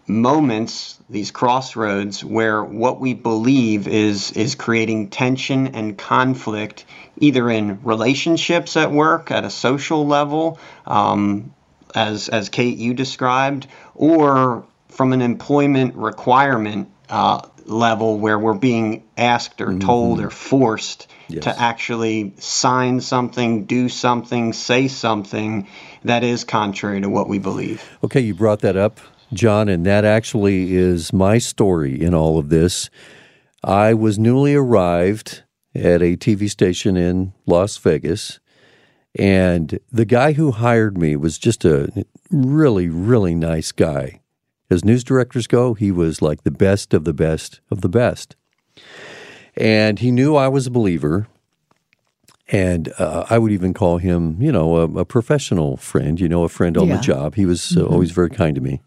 moments 0.06 0.93
these 1.08 1.30
crossroads 1.30 2.24
where 2.24 2.62
what 2.62 3.00
we 3.00 3.14
believe 3.14 3.86
is 3.86 4.32
is 4.32 4.54
creating 4.54 5.10
tension 5.10 5.68
and 5.68 5.98
conflict 5.98 6.84
either 7.18 7.50
in 7.50 7.82
relationships 7.82 8.76
at 8.76 8.90
work 8.90 9.30
at 9.30 9.44
a 9.44 9.50
social 9.50 10.06
level 10.06 10.58
um, 10.86 11.54
as 11.94 12.28
as 12.28 12.48
Kate 12.48 12.78
you 12.78 12.94
described 12.94 13.66
or 13.94 14.66
from 14.88 15.12
an 15.12 15.20
employment 15.20 15.94
requirement 15.94 16.88
uh, 17.10 17.46
level 17.66 18.18
where 18.18 18.38
we're 18.38 18.54
being 18.54 19.04
asked 19.16 19.60
or 19.60 19.78
told 19.78 20.20
or 20.20 20.30
forced 20.30 21.08
Yes. 21.28 21.44
to 21.44 21.58
actually 21.58 22.34
sign 22.38 23.00
something, 23.00 23.64
do 23.64 23.88
something, 23.88 24.52
say 24.52 24.88
something 24.88 25.66
that 26.04 26.22
is 26.22 26.44
contrary 26.44 27.00
to 27.00 27.08
what 27.08 27.28
we 27.28 27.38
believe. 27.38 27.82
Okay, 28.04 28.20
you 28.20 28.34
brought 28.34 28.60
that 28.60 28.76
up, 28.76 29.00
Jon, 29.34 29.68
and 29.68 29.84
that 29.86 30.04
actually 30.04 30.74
is 30.74 31.12
my 31.12 31.38
story 31.38 32.00
in 32.00 32.14
all 32.14 32.38
of 32.38 32.48
this. 32.48 32.90
I 33.62 33.94
was 33.94 34.18
newly 34.18 34.54
arrived 34.54 35.42
at 35.74 36.02
a 36.02 36.16
TV 36.16 36.48
station 36.48 36.96
in 36.96 37.32
Las 37.46 37.76
Vegas, 37.78 38.38
and 39.18 39.78
the 39.92 40.04
guy 40.04 40.32
who 40.32 40.52
hired 40.52 40.98
me 40.98 41.16
was 41.16 41.38
just 41.38 41.64
a 41.64 41.88
really, 42.30 42.88
really 42.88 43.34
nice 43.34 43.72
guy. 43.72 44.20
As 44.70 44.84
news 44.84 45.04
directors 45.04 45.46
go, 45.46 45.74
he 45.74 45.90
was 45.92 46.20
like 46.22 46.42
the 46.42 46.50
best 46.50 46.94
of 46.94 47.04
the 47.04 47.12
best 47.12 47.60
of 47.70 47.80
the 47.80 47.88
best. 47.88 48.34
And 49.56 50.00
he 50.00 50.10
knew 50.10 50.34
I 50.34 50.48
was 50.48 50.66
a 50.66 50.70
believer. 50.70 51.28
And 52.48 52.92
uh, 52.98 53.24
I 53.30 53.38
would 53.38 53.52
even 53.52 53.72
call 53.72 53.96
him, 53.98 54.36
you 54.42 54.52
know, 54.52 54.76
a, 54.76 54.98
a 54.98 55.04
professional 55.06 55.78
friend, 55.78 56.20
you 56.20 56.28
know, 56.28 56.42
a 56.44 56.48
friend 56.48 56.76
on 56.76 56.88
Yeah. 56.88 56.96
the 56.96 57.02
job. 57.02 57.36
He 57.36 57.46
was 57.46 57.74
uh, 57.76 57.84
always 57.84 58.10
very 58.10 58.28
kind 58.28 58.54
to 58.54 58.60
me. 58.60 58.82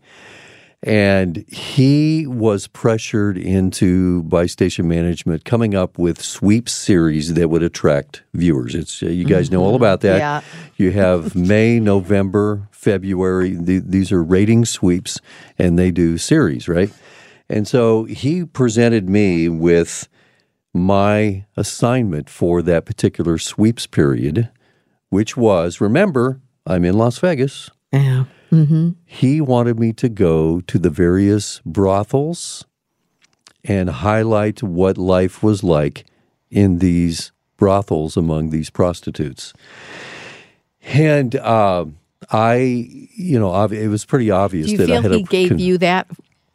And 0.83 1.43
he 1.47 2.27
was 2.27 2.67
pressured 2.67 3.37
into 3.37 4.21
by 4.23 4.45
station 4.45 4.87
management 4.87 5.43
coming 5.43 5.73
up 5.73 5.97
with 5.97 6.21
sweep 6.21 6.69
series 6.69 7.33
that 7.33 7.49
would 7.49 7.63
attract 7.63 8.23
viewers. 8.33 8.75
It's 8.75 9.01
uh, 9.01 9.07
you 9.07 9.25
guys 9.25 9.49
know 9.49 9.63
all 9.63 9.75
about 9.75 10.01
that. 10.01 10.19
Yeah. 10.19 10.41
You 10.77 10.91
have 10.91 11.35
May, 11.35 11.79
November, 11.79 12.69
February. 12.71 13.55
The, 13.55 13.79
these 13.79 14.11
are 14.11 14.23
rating 14.23 14.65
sweeps, 14.65 15.19
and 15.57 15.79
they 15.79 15.89
do 15.89 16.17
series, 16.19 16.67
right? 16.67 16.91
And 17.49 17.67
so 17.67 18.03
he 18.03 18.45
presented 18.45 19.09
me 19.09 19.49
with 19.49 20.07
my 20.73 21.45
assignment 21.55 22.29
for 22.29 22.61
that 22.61 22.85
particular 22.85 23.39
sweeps 23.39 23.87
period, 23.87 24.49
which 25.09 25.35
was 25.35 25.81
remember, 25.81 26.39
I'm 26.67 26.85
in 26.85 26.97
Las 26.97 27.17
Vegas. 27.17 27.71
Yeah. 27.91 28.25
He 29.05 29.41
wanted 29.41 29.77
me 29.79 29.91
to 29.93 30.07
go 30.09 30.61
to 30.61 30.79
the 30.79 30.89
various 30.89 31.59
brothels 31.65 32.65
and 33.65 33.89
highlight 33.89 34.63
what 34.63 34.97
life 34.97 35.43
was 35.43 35.63
like 35.63 36.05
in 36.49 36.79
these 36.79 37.31
brothels 37.57 38.15
among 38.15 38.49
these 38.51 38.69
prostitutes. 38.69 39.53
And 40.83 41.35
uh, 41.35 41.85
I, 42.31 42.55
you 43.15 43.37
know, 43.39 43.49
ob- 43.51 43.73
it 43.73 43.89
was 43.89 44.05
pretty 44.05 44.31
obvious 44.31 44.67
Do 44.67 44.71
you 44.73 44.77
that 44.77 44.89
I 44.89 44.93
feel 44.93 45.01
had 45.01 45.11
he 45.11 45.19
a 45.21 45.23
gave 45.23 45.49
con- 45.49 45.59
you 45.59 45.77
that 45.79 46.07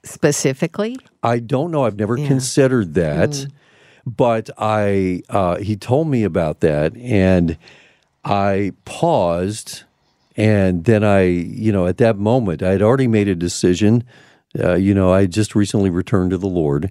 specifically? 0.05 0.97
I 1.23 1.39
don't 1.39 1.71
know. 1.71 1.85
I've 1.85 1.99
never 1.99 2.17
Yeah. 2.17 2.27
considered 2.29 2.95
that, 2.95 3.47
but 4.07 4.49
I 4.57 5.23
uh, 5.29 5.57
he 5.59 5.77
told 5.77 6.09
me 6.09 6.25
about 6.25 6.61
that, 6.61 6.97
and 6.97 7.59
I 8.25 8.73
paused, 8.87 9.83
and 10.37 10.85
then 10.85 11.05
I, 11.05 11.23
you 11.25 11.73
know, 11.73 11.87
at 11.87 11.99
that 11.99 12.17
moment, 12.19 12.63
I 12.63 12.71
had 12.71 12.83
already 12.83 13.07
made 13.09 13.29
a 13.29 13.35
decision. 13.35 14.05
Uh, 14.59 14.75
you 14.75 14.95
know, 14.95 15.13
I 15.13 15.27
just 15.27 15.55
recently 15.55 15.91
returned 15.91 16.31
to 16.31 16.39
the 16.39 16.47
Lord, 16.49 16.91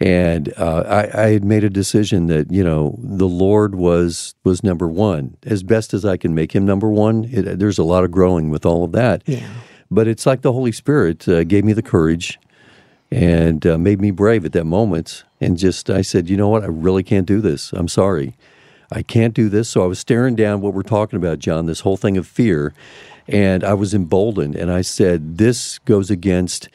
and 0.00 0.52
uh, 0.56 0.84
I, 0.88 1.24
I 1.24 1.26
had 1.32 1.44
made 1.44 1.62
a 1.64 1.70
decision 1.70 2.26
that 2.26 2.50
you 2.50 2.64
know 2.64 2.98
the 3.02 3.28
Lord 3.28 3.74
was 3.74 4.34
was 4.44 4.62
number 4.64 4.88
one, 4.88 5.36
as 5.44 5.62
best 5.62 5.94
as 5.94 6.04
I 6.04 6.16
can 6.16 6.34
make 6.34 6.52
Him 6.52 6.64
number 6.64 6.88
one. 6.88 7.28
It, 7.30 7.58
there's 7.58 7.78
a 7.78 7.84
lot 7.84 8.04
of 8.04 8.10
growing 8.10 8.50
with 8.50 8.64
all 8.66 8.84
of 8.84 8.92
that, 8.92 9.22
Yeah. 9.26 9.46
but 9.90 10.08
it's 10.08 10.26
like 10.26 10.42
the 10.42 10.52
Holy 10.52 10.72
Spirit 10.72 11.28
uh, 11.28 11.44
gave 11.44 11.64
me 11.64 11.72
the 11.72 11.82
courage 11.82 12.38
and 13.12 13.66
uh, 13.66 13.76
made 13.78 14.00
me 14.00 14.10
brave 14.10 14.44
at 14.44 14.52
that 14.52 14.64
moment. 14.64 15.24
And 15.40 15.56
just, 15.58 15.90
I 15.90 16.02
said, 16.02 16.28
you 16.28 16.36
know 16.36 16.48
what? 16.48 16.62
I 16.62 16.66
really 16.68 17.02
can't 17.02 17.26
do 17.26 17.40
this. 17.40 17.72
I'm 17.72 17.88
sorry. 17.88 18.36
I 18.92 19.02
can't 19.02 19.34
do 19.34 19.48
this. 19.48 19.68
So 19.68 19.82
I 19.82 19.86
was 19.86 19.98
staring 19.98 20.34
down 20.34 20.60
what 20.60 20.74
we're 20.74 20.82
talking 20.82 21.16
about, 21.16 21.38
Jon, 21.38 21.66
this 21.66 21.80
whole 21.80 21.96
thing 21.96 22.16
of 22.16 22.26
fear. 22.26 22.74
And 23.28 23.62
I 23.62 23.74
was 23.74 23.94
emboldened. 23.94 24.56
And 24.56 24.70
I 24.70 24.80
said, 24.80 25.38
this 25.38 25.78
goes 25.80 26.10
against 26.10 26.68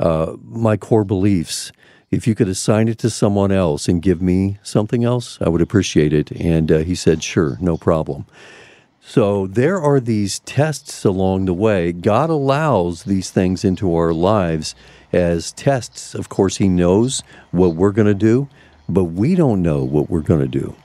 uh, 0.00 0.36
my 0.42 0.76
core 0.76 1.04
beliefs. 1.04 1.72
If 2.10 2.26
you 2.26 2.34
could 2.34 2.48
assign 2.48 2.88
it 2.88 2.98
to 2.98 3.10
someone 3.10 3.52
else 3.52 3.86
and 3.88 4.00
give 4.00 4.22
me 4.22 4.58
something 4.62 5.04
else, 5.04 5.38
I 5.42 5.50
would 5.50 5.60
appreciate 5.60 6.14
it. 6.14 6.30
And 6.32 6.72
uh, 6.72 6.78
he 6.78 6.94
said, 6.94 7.22
sure, 7.22 7.58
no 7.60 7.76
problem. 7.76 8.24
So 9.08 9.46
there 9.46 9.80
are 9.80 10.00
these 10.00 10.40
tests 10.40 11.04
along 11.04 11.46
the 11.46 11.54
way. 11.54 11.92
God 11.92 12.28
allows 12.28 13.04
these 13.04 13.30
things 13.30 13.64
into 13.64 13.94
our 13.94 14.12
lives 14.12 14.74
as 15.14 15.52
tests. 15.52 16.14
Of 16.14 16.28
course, 16.28 16.58
He 16.58 16.68
knows 16.68 17.22
what 17.50 17.74
we're 17.74 17.92
going 17.92 18.06
to 18.08 18.12
do, 18.12 18.48
but 18.86 19.04
we 19.04 19.34
don't 19.34 19.62
know 19.62 19.82
what 19.82 20.10
we're 20.10 20.20
going 20.20 20.40
to 20.40 20.46
do. 20.46 20.76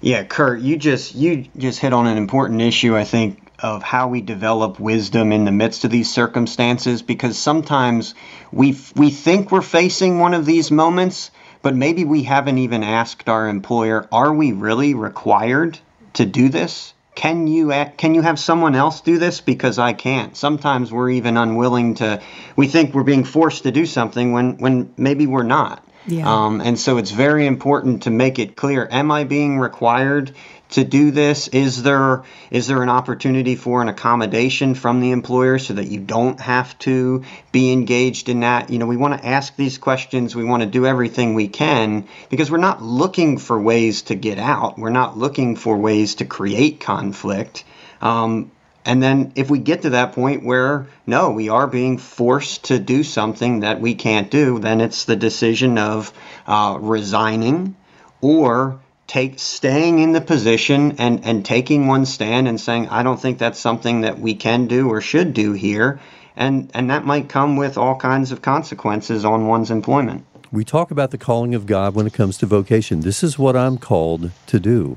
Yeah, 0.00 0.22
Kurt, 0.22 0.60
you 0.60 0.76
just 0.76 1.14
you 1.16 1.46
just 1.56 1.80
hit 1.80 1.92
on 1.92 2.06
an 2.06 2.16
important 2.16 2.60
issue 2.62 2.96
I 2.96 3.04
think 3.04 3.40
of 3.58 3.82
how 3.82 4.06
we 4.06 4.20
develop 4.20 4.78
wisdom 4.78 5.32
in 5.32 5.44
the 5.44 5.50
midst 5.50 5.84
of 5.84 5.90
these 5.90 6.12
circumstances 6.12 7.02
because 7.02 7.36
sometimes 7.36 8.14
we 8.52 8.78
we 8.94 9.10
think 9.10 9.50
we're 9.50 9.60
facing 9.60 10.20
one 10.20 10.34
of 10.34 10.46
these 10.46 10.70
moments, 10.70 11.32
but 11.62 11.74
maybe 11.74 12.04
we 12.04 12.22
haven't 12.22 12.58
even 12.58 12.84
asked 12.84 13.28
our 13.28 13.48
employer, 13.48 14.06
are 14.12 14.32
we 14.32 14.52
really 14.52 14.94
required 14.94 15.78
to 16.12 16.24
do 16.24 16.48
this? 16.48 16.94
Can 17.16 17.48
you 17.48 17.72
can 17.96 18.14
you 18.14 18.22
have 18.22 18.38
someone 18.38 18.76
else 18.76 19.00
do 19.00 19.18
this 19.18 19.40
because 19.40 19.80
I 19.80 19.94
can't? 19.94 20.36
Sometimes 20.36 20.92
we're 20.92 21.10
even 21.10 21.36
unwilling 21.36 21.94
to 21.94 22.22
we 22.54 22.68
think 22.68 22.94
we're 22.94 23.02
being 23.02 23.24
forced 23.24 23.64
to 23.64 23.72
do 23.72 23.84
something 23.84 24.32
when 24.32 24.58
when 24.58 24.94
maybe 24.96 25.26
we're 25.26 25.42
not. 25.42 25.84
Yeah. 26.06 26.46
Um, 26.46 26.60
and 26.60 26.78
so 26.78 26.96
it's 26.98 27.10
very 27.10 27.46
important 27.46 28.04
to 28.04 28.10
make 28.10 28.38
it 28.38 28.56
clear: 28.56 28.88
Am 28.90 29.10
I 29.10 29.24
being 29.24 29.58
required 29.58 30.34
to 30.70 30.84
do 30.84 31.10
this? 31.10 31.48
Is 31.48 31.82
there 31.82 32.24
is 32.50 32.66
there 32.66 32.82
an 32.82 32.88
opportunity 32.88 33.56
for 33.56 33.82
an 33.82 33.88
accommodation 33.88 34.74
from 34.74 35.00
the 35.00 35.12
employer 35.12 35.58
so 35.58 35.74
that 35.74 35.86
you 35.86 36.00
don't 36.00 36.40
have 36.40 36.78
to 36.80 37.24
be 37.52 37.72
engaged 37.72 38.28
in 38.28 38.40
that? 38.40 38.70
You 38.70 38.78
know, 38.78 38.86
we 38.86 38.96
want 38.96 39.20
to 39.20 39.26
ask 39.26 39.54
these 39.56 39.78
questions. 39.78 40.34
We 40.34 40.44
want 40.44 40.62
to 40.62 40.68
do 40.68 40.86
everything 40.86 41.34
we 41.34 41.48
can 41.48 42.08
because 42.30 42.50
we're 42.50 42.58
not 42.58 42.82
looking 42.82 43.38
for 43.38 43.60
ways 43.60 44.02
to 44.02 44.14
get 44.14 44.38
out. 44.38 44.78
We're 44.78 44.90
not 44.90 45.16
looking 45.18 45.56
for 45.56 45.76
ways 45.76 46.16
to 46.16 46.24
create 46.24 46.80
conflict. 46.80 47.64
Um, 48.00 48.50
and 48.88 49.02
then 49.02 49.32
if 49.34 49.50
we 49.50 49.58
get 49.58 49.82
to 49.82 49.90
that 49.90 50.14
point 50.14 50.42
where 50.42 50.86
no, 51.06 51.32
we 51.32 51.50
are 51.50 51.66
being 51.66 51.98
forced 51.98 52.64
to 52.64 52.78
do 52.78 53.02
something 53.02 53.60
that 53.60 53.82
we 53.82 53.94
can't 53.94 54.30
do, 54.30 54.58
then 54.58 54.80
it's 54.80 55.04
the 55.04 55.14
decision 55.14 55.76
of 55.76 56.10
uh, 56.46 56.78
resigning 56.80 57.76
or 58.22 58.80
take 59.06 59.38
staying 59.38 59.98
in 59.98 60.12
the 60.12 60.22
position 60.22 60.96
and, 60.96 61.22
and 61.26 61.44
taking 61.44 61.86
one 61.86 62.06
stand 62.06 62.48
and 62.48 62.58
saying, 62.58 62.88
I 62.88 63.02
don't 63.02 63.20
think 63.20 63.38
that's 63.38 63.60
something 63.60 64.00
that 64.00 64.18
we 64.18 64.34
can 64.34 64.68
do 64.68 64.88
or 64.88 65.02
should 65.02 65.34
do 65.34 65.52
here. 65.52 66.00
And 66.34 66.70
and 66.72 66.88
that 66.88 67.04
might 67.04 67.28
come 67.28 67.58
with 67.58 67.76
all 67.76 67.96
kinds 67.96 68.32
of 68.32 68.40
consequences 68.40 69.22
on 69.22 69.46
one's 69.46 69.70
employment. 69.70 70.24
We 70.50 70.64
talk 70.64 70.90
about 70.90 71.10
the 71.10 71.18
calling 71.18 71.54
of 71.54 71.66
God 71.66 71.94
when 71.94 72.06
it 72.06 72.14
comes 72.14 72.38
to 72.38 72.46
vocation. 72.46 73.00
This 73.00 73.22
is 73.22 73.38
what 73.38 73.54
I'm 73.54 73.76
called 73.76 74.30
to 74.46 74.58
do. 74.58 74.96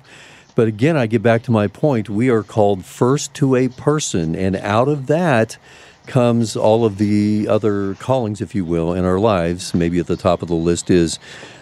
But 0.62 0.68
again, 0.68 0.96
I 0.96 1.08
get 1.08 1.24
back 1.24 1.42
to 1.46 1.52
my 1.52 1.66
point. 1.66 2.08
We 2.08 2.30
are 2.30 2.44
called 2.44 2.86
first 2.86 3.34
to 3.34 3.56
a 3.56 3.68
person, 3.68 4.36
and 4.36 4.56
out 4.56 4.88
of 4.88 5.08
that 5.08 5.58
comes 6.06 6.56
all 6.56 6.86
of 6.86 7.00
the 7.00 7.48
other 7.50 7.96
callings, 7.96 8.42
if 8.42 8.54
you 8.54 8.64
will, 8.64 8.94
in 8.94 9.04
our 9.04 9.18
lives. 9.18 9.74
Maybe 9.74 9.98
at 9.98 10.06
the 10.06 10.16
top 10.16 10.44
of 10.44 10.50
the 10.50 10.54
list 10.54 10.92
is 10.92 11.18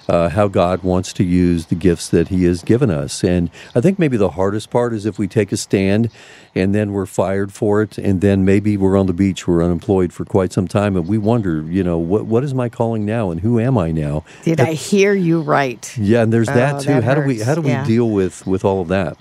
uh, 0.10 0.28
how 0.30 0.48
God 0.48 0.82
wants 0.82 1.14
to 1.14 1.24
use 1.24 1.68
the 1.68 1.76
gifts 1.76 2.10
that 2.10 2.30
He 2.30 2.46
has 2.46 2.64
given 2.64 2.90
us. 2.90 3.24
And 3.24 3.52
I 3.76 3.82
think 3.82 4.00
maybe 4.00 4.18
the 4.18 4.32
hardest 4.32 4.72
part 4.72 4.92
is 4.94 5.06
if 5.06 5.20
we 5.20 5.28
take 5.28 5.52
a 5.52 5.58
stand 5.58 6.10
and 6.56 6.74
then 6.74 6.92
we're 6.92 7.06
fired 7.06 7.54
for 7.54 7.84
it, 7.84 8.00
and 8.00 8.20
then 8.20 8.44
maybe 8.44 8.76
we're 8.76 8.98
on 8.98 9.06
the 9.06 9.14
beach, 9.14 9.48
we're 9.48 9.64
unemployed 9.64 10.12
for 10.12 10.26
quite 10.26 10.52
some 10.52 10.68
time, 10.68 10.98
and 10.98 11.08
we 11.08 11.20
wonder, 11.20 11.62
you 11.62 11.84
know, 11.84 12.00
what 12.00 12.26
what 12.26 12.44
is 12.44 12.54
my 12.56 12.70
calling 12.70 13.06
now, 13.06 13.30
and 13.30 13.42
who 13.42 13.60
am 13.60 13.78
I 13.78 13.92
now? 13.92 14.24
Did 14.44 14.60
I 14.60 14.74
hear 14.74 15.14
you 15.14 15.42
right? 15.42 15.96
Yeah, 15.98 16.24
and 16.24 16.34
there's 16.34 16.48
that 16.48 16.76
Oh, 16.76 16.80
too. 16.80 16.88
that 16.90 17.04
how 17.04 17.14
do 17.14 17.22
we 17.22 17.40
how 17.40 17.54
do 17.54 17.62
we 17.62 17.70
Yeah. 17.70 17.86
deal 17.86 18.10
with 18.10 18.48
with 18.48 18.66
all 18.66 18.82
of 18.82 18.88
that? 18.88 19.16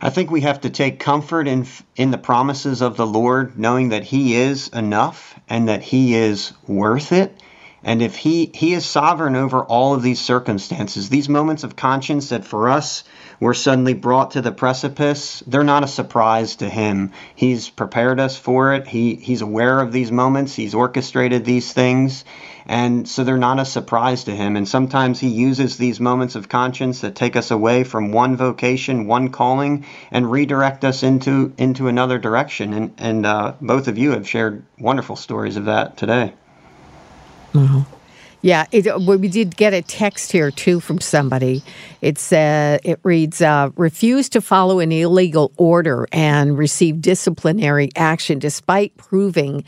I 0.00 0.10
think 0.10 0.30
we 0.30 0.42
have 0.42 0.60
to 0.60 0.70
take 0.70 1.00
comfort 1.00 1.48
in 1.48 1.66
in 1.96 2.12
the 2.12 2.18
promises 2.18 2.80
of 2.80 2.96
the 2.96 3.06
Lord, 3.06 3.58
knowing 3.58 3.88
that 3.88 4.04
He 4.04 4.36
is 4.36 4.68
enough 4.68 5.34
and 5.48 5.68
that 5.68 5.82
He 5.82 6.14
is 6.14 6.52
worth 6.68 7.10
it. 7.12 7.36
And 7.86 8.02
if 8.02 8.16
He 8.16 8.50
He 8.52 8.74
is 8.74 8.84
sovereign 8.84 9.36
over 9.36 9.62
all 9.62 9.94
of 9.94 10.02
these 10.02 10.20
circumstances, 10.20 11.08
these 11.08 11.28
moments 11.28 11.62
of 11.62 11.76
conscience 11.76 12.30
that 12.30 12.44
for 12.44 12.68
us 12.68 13.04
we're 13.38 13.54
suddenly 13.54 13.94
brought 13.94 14.32
to 14.32 14.42
the 14.42 14.50
precipice, 14.50 15.40
they're 15.46 15.62
not 15.62 15.84
a 15.84 15.88
surprise 15.88 16.56
to 16.56 16.68
Him. 16.68 17.12
He's 17.36 17.70
prepared 17.70 18.18
us 18.18 18.36
for 18.36 18.74
it. 18.74 18.88
He 18.88 19.14
He's 19.14 19.40
aware 19.40 19.78
of 19.78 19.92
these 19.92 20.10
moments. 20.10 20.56
He's 20.56 20.74
orchestrated 20.74 21.44
these 21.44 21.72
things. 21.72 22.24
And 22.68 23.08
so 23.08 23.22
they're 23.22 23.38
not 23.38 23.60
a 23.60 23.64
surprise 23.64 24.24
to 24.24 24.34
him. 24.34 24.56
And 24.56 24.68
sometimes 24.68 25.20
he 25.20 25.28
uses 25.28 25.76
these 25.76 26.00
moments 26.00 26.34
of 26.34 26.48
conscience 26.48 27.02
that 27.02 27.14
take 27.14 27.36
us 27.36 27.52
away 27.52 27.84
from 27.84 28.10
one 28.10 28.36
vocation, 28.36 29.06
one 29.06 29.28
calling, 29.28 29.84
and 30.10 30.28
redirect 30.28 30.84
us 30.84 31.04
into 31.04 31.52
into 31.56 31.86
another 31.86 32.18
direction. 32.18 32.72
And 32.72 32.94
and 32.98 33.24
uh, 33.24 33.52
both 33.60 33.86
of 33.86 33.96
you 33.96 34.10
have 34.10 34.28
shared 34.28 34.64
wonderful 34.80 35.14
stories 35.14 35.56
of 35.56 35.66
that 35.66 35.96
today 35.96 36.32
tomorrow. 37.56 37.95
Yeah, 38.46 38.66
it, 38.70 38.86
we 39.02 39.26
did 39.26 39.56
get 39.56 39.74
a 39.74 39.82
text 39.82 40.30
here 40.30 40.52
too 40.52 40.78
from 40.78 41.00
somebody. 41.00 41.64
It's 42.00 42.32
uh, 42.32 42.78
it 42.84 43.00
reads, 43.02 43.42
uh, 43.42 43.70
"Refuse 43.74 44.28
to 44.28 44.40
follow 44.40 44.78
an 44.78 44.92
illegal 44.92 45.50
order 45.56 46.06
and 46.12 46.56
receive 46.56 47.00
disciplinary 47.00 47.90
action 47.96 48.38
despite 48.38 48.96
proving, 48.98 49.64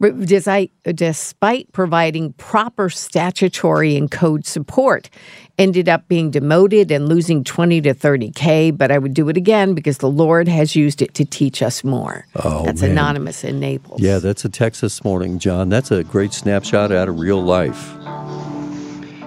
despite, 0.00 0.72
despite 0.94 1.70
providing 1.72 2.32
proper 2.38 2.88
statutory 2.88 3.96
and 3.96 4.10
code 4.10 4.46
support. 4.46 5.10
Ended 5.58 5.86
up 5.90 6.08
being 6.08 6.30
demoted 6.30 6.90
and 6.90 7.10
losing 7.10 7.44
twenty 7.44 7.82
to 7.82 7.92
thirty 7.92 8.30
k. 8.30 8.70
But 8.70 8.90
I 8.90 8.96
would 8.96 9.12
do 9.12 9.28
it 9.28 9.36
again 9.36 9.74
because 9.74 9.98
the 9.98 10.08
Lord 10.08 10.48
has 10.48 10.74
used 10.74 11.02
it 11.02 11.12
to 11.16 11.26
teach 11.26 11.62
us 11.62 11.84
more." 11.84 12.26
Oh, 12.36 12.64
That's 12.64 12.80
man. 12.80 12.92
anonymous 12.92 13.44
in 13.44 13.60
Naples. 13.60 14.00
Yeah, 14.00 14.20
that's 14.20 14.46
a 14.46 14.48
text 14.48 14.80
this 14.80 15.04
morning, 15.04 15.38
John. 15.38 15.68
That's 15.68 15.90
a 15.90 16.02
great 16.02 16.32
snapshot 16.32 16.90
out 16.92 17.10
of 17.10 17.18
real 17.18 17.42
life. 17.42 17.92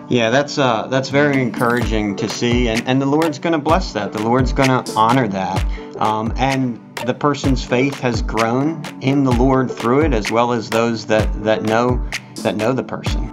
Yeah, 0.08 0.30
that's 0.30 0.58
uh, 0.58 0.88
that's 0.88 1.10
very 1.10 1.42
encouraging 1.42 2.16
to 2.18 2.30
see, 2.30 2.68
and, 2.68 2.88
and 2.88 3.02
the 3.02 3.08
Lord's 3.08 3.40
going 3.40 3.54
to 3.54 3.60
bless 3.60 3.94
that. 3.94 4.14
The 4.14 4.22
Lord's 4.22 4.54
going 4.54 4.70
to 4.70 4.94
honor 4.96 5.28
that. 5.28 5.66
Um, 5.98 6.34
and 6.36 6.80
the 7.06 7.14
person's 7.14 7.64
faith 7.64 8.00
has 8.00 8.22
grown 8.22 8.84
in 9.02 9.24
the 9.24 9.32
Lord 9.32 9.72
through 9.72 10.06
it, 10.06 10.14
as 10.14 10.32
well 10.32 10.52
as 10.52 10.70
those 10.70 11.06
that, 11.08 11.32
that 11.44 11.64
know 11.64 12.04
that 12.38 12.56
know 12.56 12.74
the 12.74 12.84
person. 12.84 13.32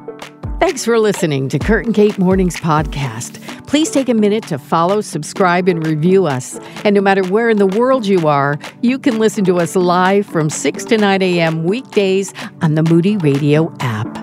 Thanks 0.61 0.85
for 0.85 0.99
listening 0.99 1.49
to 1.49 1.59
Kurt 1.59 1.87
and 1.87 1.95
Kate 1.95 2.19
Mornings 2.19 2.57
podcast. 2.57 3.45
Please 3.67 3.91
take 3.91 4.09
a 4.09 4.15
minute 4.15 4.47
to 4.47 4.59
follow, 4.59 5.01
subscribe, 5.01 5.67
and 5.67 5.85
review 5.85 6.27
us. 6.27 6.59
And 6.85 6.95
no 6.95 7.01
matter 7.01 7.25
where 7.25 7.51
in 7.51 7.57
the 7.57 7.67
world 7.67 8.07
you 8.07 8.29
are, 8.29 8.59
you 8.81 8.99
can 8.99 9.19
listen 9.19 9.45
to 9.47 9.59
us 9.59 9.75
live 9.75 10.25
from 10.25 10.49
6 10.49 10.85
to 10.85 10.99
9 10.99 11.21
a.m. 11.21 11.65
weekdays 11.65 12.33
on 12.61 12.77
the 12.77 12.85
Moody 12.85 13.17
Radio 13.17 13.75
app. 13.81 14.22